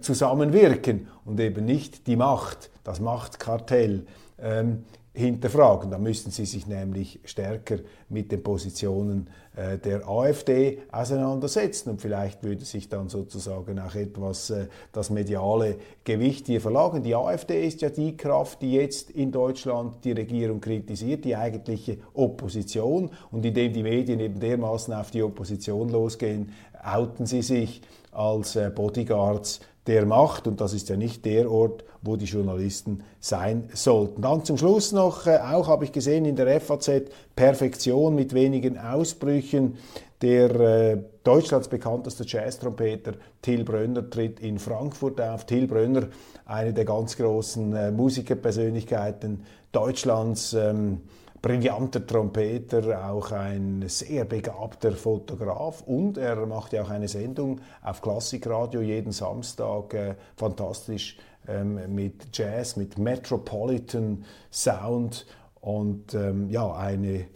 zusammenwirken 0.00 1.08
und 1.24 1.38
eben 1.40 1.64
nicht 1.64 2.06
die 2.06 2.16
Macht, 2.16 2.70
das 2.84 3.00
Machtkartell. 3.00 4.06
Ähm, 4.40 4.84
hinterfragen. 5.14 5.90
Da 5.90 5.98
müssten 5.98 6.30
Sie 6.30 6.46
sich 6.46 6.66
nämlich 6.66 7.20
stärker 7.24 7.78
mit 8.08 8.32
den 8.32 8.42
Positionen 8.42 9.28
äh, 9.54 9.76
der 9.76 10.08
AfD 10.08 10.78
auseinandersetzen 10.90 11.90
und 11.90 12.00
vielleicht 12.00 12.42
würde 12.42 12.64
sich 12.64 12.88
dann 12.88 13.10
sozusagen 13.10 13.78
auch 13.78 13.94
etwas 13.94 14.48
äh, 14.48 14.68
das 14.92 15.10
mediale 15.10 15.76
Gewicht 16.04 16.46
hier 16.46 16.62
verlagern. 16.62 17.02
Die 17.02 17.14
AfD 17.14 17.66
ist 17.66 17.82
ja 17.82 17.90
die 17.90 18.16
Kraft, 18.16 18.62
die 18.62 18.72
jetzt 18.72 19.10
in 19.10 19.30
Deutschland 19.30 20.02
die 20.04 20.12
Regierung 20.12 20.60
kritisiert, 20.60 21.26
die 21.26 21.36
eigentliche 21.36 21.98
Opposition 22.14 23.10
und 23.30 23.44
indem 23.44 23.72
die 23.72 23.82
Medien 23.82 24.20
eben 24.20 24.40
dermaßen 24.40 24.94
auf 24.94 25.10
die 25.10 25.22
Opposition 25.22 25.90
losgehen, 25.90 26.52
outen 26.82 27.26
sie 27.26 27.42
sich 27.42 27.82
als 28.12 28.56
äh, 28.56 28.70
Bodyguards 28.74 29.60
der 29.86 30.06
Macht 30.06 30.46
und 30.46 30.60
das 30.60 30.74
ist 30.74 30.88
ja 30.88 30.96
nicht 30.96 31.24
der 31.24 31.50
Ort, 31.50 31.84
wo 32.02 32.16
die 32.16 32.26
Journalisten 32.26 33.02
sein 33.20 33.68
sollten. 33.74 34.22
Dann 34.22 34.44
zum 34.44 34.56
Schluss 34.56 34.92
noch, 34.92 35.26
äh, 35.26 35.38
auch 35.38 35.68
habe 35.68 35.84
ich 35.84 35.92
gesehen 35.92 36.24
in 36.24 36.36
der 36.36 36.60
FAZ, 36.60 36.90
Perfektion 37.34 38.14
mit 38.14 38.34
wenigen 38.34 38.78
Ausbrüchen. 38.78 39.78
Der 40.20 40.60
äh, 40.60 40.98
Deutschlands 41.24 41.68
bekannteste 41.68 42.24
Jazz-Trompeter 42.24 43.14
Till 43.40 43.64
Brönner 43.64 44.08
tritt 44.08 44.38
in 44.38 44.60
Frankfurt 44.60 45.20
auf. 45.20 45.46
Till 45.46 45.66
Brönner, 45.66 46.08
eine 46.46 46.72
der 46.72 46.84
ganz 46.84 47.16
großen 47.16 47.74
äh, 47.74 47.90
Musikerpersönlichkeiten 47.90 49.44
Deutschlands. 49.72 50.52
Ähm, 50.54 51.00
brillanter 51.42 52.06
Trompeter, 52.06 53.10
auch 53.10 53.32
ein 53.32 53.84
sehr 53.88 54.24
begabter 54.24 54.92
Fotograf. 54.92 55.82
Und 55.82 56.16
er 56.16 56.46
macht 56.46 56.72
ja 56.72 56.82
auch 56.82 56.90
eine 56.90 57.08
Sendung 57.08 57.60
auf 57.82 58.00
Klassikradio 58.00 58.80
jeden 58.80 59.10
Samstag, 59.10 59.92
äh, 59.92 60.14
fantastisch 60.36 61.18
ähm, 61.48 61.80
mit 61.92 62.28
Jazz, 62.32 62.76
mit 62.76 62.96
Metropolitan 62.96 64.24
Sound. 64.52 65.26
Und 65.60 66.14
ähm, 66.14 66.48
ja, 66.48 66.72
eine 66.72 67.26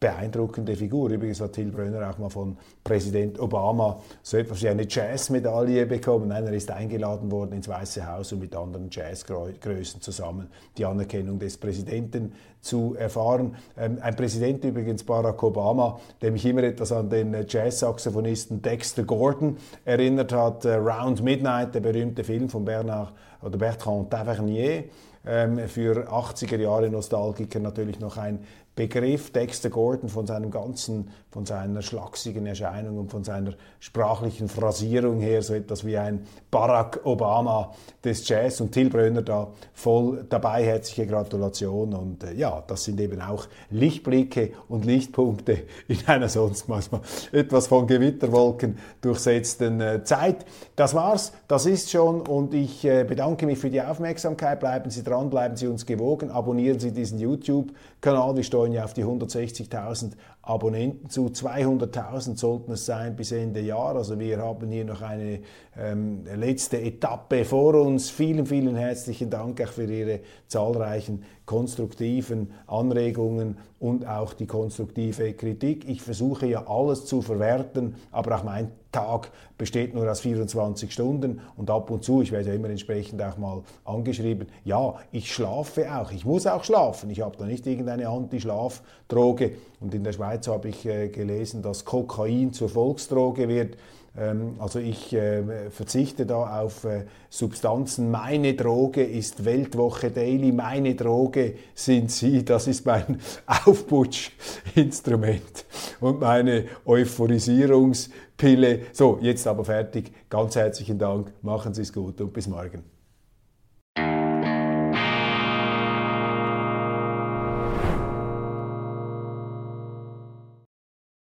beeindruckende 0.00 0.76
Figur. 0.76 1.10
Übrigens 1.10 1.40
hat 1.40 1.54
Till 1.54 1.70
Brönner 1.70 2.08
auch 2.08 2.18
mal 2.18 2.28
von 2.28 2.56
Präsident 2.84 3.38
Obama 3.40 4.00
so 4.22 4.36
etwas 4.36 4.62
wie 4.62 4.68
eine 4.68 4.86
Jazzmedaille 4.88 5.86
bekommen. 5.86 6.28
Nein, 6.28 6.46
er 6.46 6.52
ist 6.52 6.70
eingeladen 6.70 7.30
worden 7.30 7.52
ins 7.52 7.68
Weiße 7.68 8.06
Haus, 8.06 8.32
um 8.32 8.38
mit 8.38 8.54
anderen 8.54 8.88
Jazzgrößen 8.90 10.00
zusammen 10.00 10.48
die 10.76 10.84
Anerkennung 10.84 11.38
des 11.38 11.56
Präsidenten 11.56 12.32
zu 12.60 12.94
erfahren. 12.98 13.56
Ähm, 13.76 13.98
ein 14.00 14.14
Präsident 14.16 14.64
übrigens, 14.64 15.04
Barack 15.04 15.42
Obama, 15.42 15.98
der 16.20 16.32
mich 16.32 16.44
immer 16.46 16.62
etwas 16.62 16.92
an 16.92 17.08
den 17.08 17.34
Jazz-Saxophonisten 17.46 18.62
Dexter 18.62 19.04
Gordon 19.04 19.56
erinnert 19.84 20.32
hat. 20.32 20.64
Äh, 20.64 20.74
Round 20.74 21.22
Midnight, 21.22 21.74
der 21.74 21.80
berühmte 21.80 22.24
Film 22.24 22.48
von 22.48 22.64
Bernard 22.64 23.12
oder 23.42 23.58
Bertrand 23.58 24.10
Tavernier 24.10 24.84
für 25.24 26.10
80er 26.10 26.58
Jahre 26.58 26.90
Nostalgiker 26.90 27.58
natürlich 27.60 28.00
noch 28.00 28.16
ein 28.16 28.40
Begriff 28.78 29.32
Dexter 29.32 29.70
Gordon 29.70 30.08
von 30.08 30.24
seinem 30.28 30.52
ganzen, 30.52 31.10
von 31.32 31.44
seiner 31.44 31.82
schlachsigen 31.82 32.46
Erscheinung 32.46 32.96
und 32.98 33.10
von 33.10 33.24
seiner 33.24 33.54
sprachlichen 33.80 34.48
Phrasierung 34.48 35.18
her 35.18 35.42
so 35.42 35.54
etwas 35.54 35.84
wie 35.84 35.98
ein 35.98 36.28
Barack 36.48 37.00
Obama 37.02 37.74
des 38.04 38.28
Jazz 38.28 38.60
und 38.60 38.70
Till 38.70 38.88
Brönner 38.88 39.22
da 39.22 39.48
voll 39.74 40.24
dabei. 40.28 40.62
Herzliche 40.62 41.08
Gratulation 41.08 41.92
und 41.92 42.22
äh, 42.22 42.34
ja, 42.34 42.62
das 42.68 42.84
sind 42.84 43.00
eben 43.00 43.20
auch 43.20 43.48
Lichtblicke 43.70 44.52
und 44.68 44.84
Lichtpunkte 44.84 45.64
in 45.88 45.98
einer 46.06 46.28
sonst 46.28 46.68
manchmal 46.68 47.00
etwas 47.32 47.66
von 47.66 47.88
Gewitterwolken 47.88 48.78
durchsetzten 49.00 49.80
äh, 49.80 50.04
Zeit. 50.04 50.46
Das 50.76 50.94
war's, 50.94 51.32
das 51.48 51.66
ist 51.66 51.90
schon 51.90 52.20
und 52.20 52.54
ich 52.54 52.84
äh, 52.84 53.02
bedanke 53.02 53.44
mich 53.44 53.58
für 53.58 53.70
die 53.70 53.82
Aufmerksamkeit. 53.82 54.60
Bleiben 54.60 54.90
Sie 54.90 55.02
dran, 55.08 55.30
bleiben 55.30 55.56
Sie 55.56 55.66
uns 55.66 55.86
gewogen, 55.86 56.30
abonnieren 56.30 56.78
Sie 56.78 56.92
diesen 56.92 57.18
YouTube-Kanal. 57.18 58.36
Wir 58.36 58.42
steuern 58.42 58.72
ja 58.72 58.84
auf 58.84 58.94
die 58.94 59.04
160.000 59.04 60.12
Abonnenten 60.42 61.10
zu. 61.10 61.26
200.000 61.26 62.36
sollten 62.36 62.72
es 62.72 62.86
sein 62.86 63.16
bis 63.16 63.32
Ende 63.32 63.60
Jahr. 63.60 63.96
Also 63.96 64.18
wir 64.18 64.38
haben 64.38 64.70
hier 64.70 64.84
noch 64.84 65.02
eine 65.02 65.40
ähm, 65.76 66.24
letzte 66.34 66.80
Etappe 66.80 67.44
vor 67.44 67.74
uns. 67.74 68.10
Vielen, 68.10 68.46
vielen 68.46 68.76
herzlichen 68.76 69.30
Dank 69.30 69.60
auch 69.60 69.68
für 69.68 69.84
Ihre 69.84 70.20
zahlreichen 70.46 71.24
konstruktiven 71.48 72.50
Anregungen 72.66 73.56
und 73.80 74.06
auch 74.06 74.34
die 74.34 74.46
konstruktive 74.46 75.32
Kritik. 75.32 75.88
Ich 75.88 76.02
versuche 76.02 76.46
ja 76.46 76.66
alles 76.68 77.06
zu 77.06 77.22
verwerten, 77.22 77.94
aber 78.12 78.36
auch 78.36 78.44
mein 78.44 78.70
Tag 78.92 79.30
besteht 79.56 79.94
nur 79.94 80.10
aus 80.10 80.20
24 80.20 80.92
Stunden 80.92 81.40
und 81.56 81.70
ab 81.70 81.90
und 81.90 82.04
zu, 82.04 82.20
ich 82.20 82.32
werde 82.32 82.50
ja 82.50 82.54
immer 82.54 82.68
entsprechend 82.68 83.22
auch 83.22 83.38
mal 83.38 83.62
angeschrieben, 83.86 84.46
ja, 84.66 84.96
ich 85.10 85.32
schlafe 85.32 85.90
auch, 85.90 86.12
ich 86.12 86.26
muss 86.26 86.46
auch 86.46 86.64
schlafen, 86.64 87.08
ich 87.08 87.22
habe 87.22 87.38
da 87.38 87.46
nicht 87.46 87.66
irgendeine 87.66 88.10
Antischlafdroge 88.10 89.52
und 89.80 89.94
in 89.94 90.04
der 90.04 90.12
Schweiz 90.12 90.48
habe 90.48 90.68
ich 90.68 90.84
äh, 90.84 91.08
gelesen, 91.08 91.62
dass 91.62 91.86
Kokain 91.86 92.52
zur 92.52 92.68
Volksdroge 92.68 93.48
wird. 93.48 93.78
Ähm, 94.16 94.54
also 94.58 94.78
ich 94.78 95.12
äh, 95.12 95.70
verzichte 95.70 96.26
da 96.26 96.60
auf 96.60 96.84
äh, 96.84 97.04
Substanzen. 97.30 98.10
Meine 98.10 98.54
Droge 98.54 99.04
ist 99.04 99.44
Weltwoche 99.44 100.10
Daily. 100.10 100.52
Meine 100.52 100.94
Droge 100.94 101.54
sind 101.74 102.10
Sie. 102.10 102.44
Das 102.44 102.66
ist 102.66 102.86
mein 102.86 103.20
Aufputschinstrument 103.66 105.64
und 106.00 106.20
meine 106.20 106.64
Euphorisierungspille. 106.84 108.80
So, 108.92 109.18
jetzt 109.20 109.46
aber 109.46 109.64
fertig. 109.64 110.12
Ganz 110.28 110.56
herzlichen 110.56 110.98
Dank. 110.98 111.32
Machen 111.42 111.74
Sie 111.74 111.82
es 111.82 111.92
gut 111.92 112.20
und 112.20 112.32
bis 112.32 112.48
morgen. 112.48 112.97